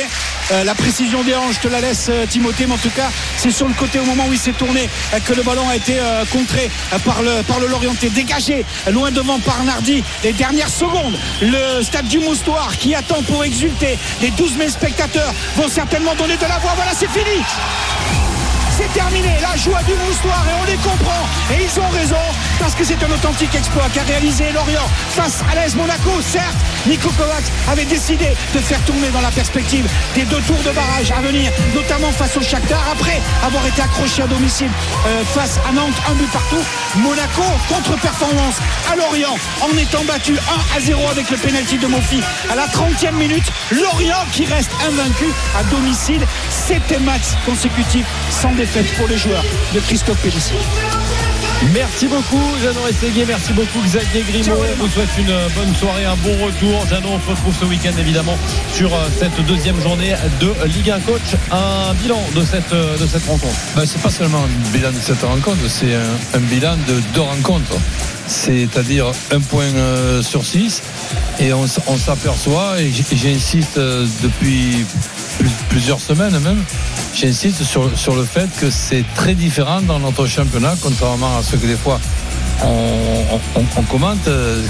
[0.65, 3.67] La précision des hanches, je te la laisse, Timothée, mais en tout cas, c'est sur
[3.67, 4.89] le côté au moment où il s'est tourné
[5.25, 5.95] que le ballon a été
[6.31, 6.69] contré
[7.05, 10.03] par le, par le Lorientais, dégagé loin devant par Nardi.
[10.23, 11.10] Les dernières secondes,
[11.41, 13.97] le stade du Moustoir qui attend pour exulter.
[14.21, 16.71] Les 12 000 spectateurs vont certainement donner de la voix.
[16.75, 17.43] Voilà, c'est fini.
[18.77, 21.27] C'est terminé, la joie du moustoir et on les comprend.
[21.53, 22.15] Et ils ont raison
[22.59, 26.11] parce que c'est un authentique exploit qu'a réalisé Lorient face à l'AS Monaco.
[26.21, 26.55] Certes,
[26.87, 31.11] Nico Kovac avait décidé de faire tourner dans la perspective des deux tours de barrage
[31.11, 34.69] à venir, notamment face au Shakhtar, après avoir été accroché à domicile
[35.05, 36.63] euh, face à Nantes, un but partout.
[36.97, 38.55] Monaco, contre-performance
[38.91, 40.33] à Lorient en étant battu
[40.73, 43.51] 1 à 0 avec le pénalty de Mofi à la 30e minute.
[43.71, 45.25] Lorient qui reste invaincu
[45.57, 46.25] à domicile.
[46.67, 49.43] C'était match consécutif sans défaite pour les joueurs
[49.73, 50.57] de Christophe Pellissier.
[51.73, 53.25] Merci beaucoup, Jeannot Ességuier.
[53.25, 54.63] Merci beaucoup, Xavier Grimaud.
[54.79, 56.85] On vous souhaite une bonne soirée, un bon retour.
[56.87, 58.37] Jeannot, on se retrouve ce week-end, évidemment,
[58.73, 61.35] sur euh, cette deuxième journée de Ligue 1 Coach.
[61.51, 63.55] Un bilan de cette, euh, de cette rencontre.
[63.75, 67.21] Ben, c'est pas seulement un bilan de cette rencontre, c'est un, un bilan de deux
[67.21, 67.77] rencontres.
[68.31, 70.81] C'est-à-dire un point euh, sur six.
[71.39, 74.85] Et on, s'aperçoit, et j'insiste euh, depuis
[75.69, 76.63] plusieurs semaines même,
[77.13, 81.65] j'insiste sur, le fait que c'est très différent dans notre championnat, contrairement à ce que
[81.65, 81.99] des fois
[82.63, 84.61] on, commente, euh,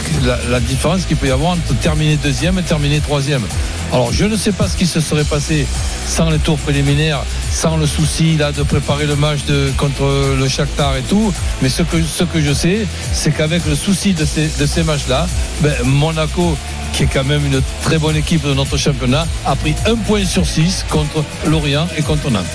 [0.49, 3.43] la, différence qu'il peut y avoir entre terminer deuxième et terminer troisième.
[3.91, 5.67] Alors je ne sais pas ce qui se serait passé
[6.07, 9.39] sans les tours préliminaires, sans le souci de préparer le match
[9.77, 14.25] contre le Shakhtar et tout, mais ce que, je sais, c'est qu'avec le souci de
[14.25, 15.27] ces, de ces matchs-là,
[15.61, 16.55] ben, Monaco
[16.93, 20.25] qui est quand même une très bonne équipe de notre championnat, a pris un point
[20.25, 22.45] sur six contre Lorient et contre Nantes.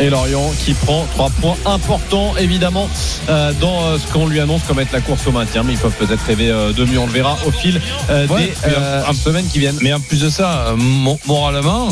[0.00, 2.88] Et Lorient qui prend trois points importants, évidemment,
[3.28, 5.62] euh, dans euh, ce qu'on lui annonce comme être la course au maintien.
[5.62, 6.98] Mais ils peuvent peut-être rêver euh, de mieux.
[6.98, 7.80] On le verra au fil
[8.10, 9.78] euh, Ouais, des euh, semaines qui viennent.
[9.82, 11.88] Mais en plus de ça, mo- moralement,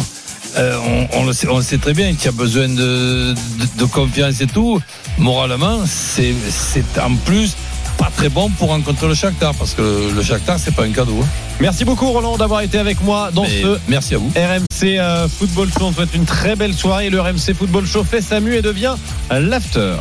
[0.56, 0.76] euh,
[1.12, 3.34] on, on le sait, on le sait très bien qu'il y a besoin de, de,
[3.78, 4.80] de confiance et tout.
[5.18, 6.34] Moralement, c'est
[7.00, 7.54] en plus
[8.10, 11.18] pas très bon pour rencontrer le Shakhtar parce que le, Shakhtar c'est pas un cadeau.
[11.22, 11.26] hein.
[11.60, 14.30] Merci beaucoup, Roland, d'avoir été avec moi dans Mais ce merci à vous.
[14.34, 15.84] RMC euh, Football Show.
[15.86, 17.10] On souhaite une très belle soirée.
[17.10, 18.94] Le RMC Football Show fait sa mue et devient
[19.30, 19.94] l'after.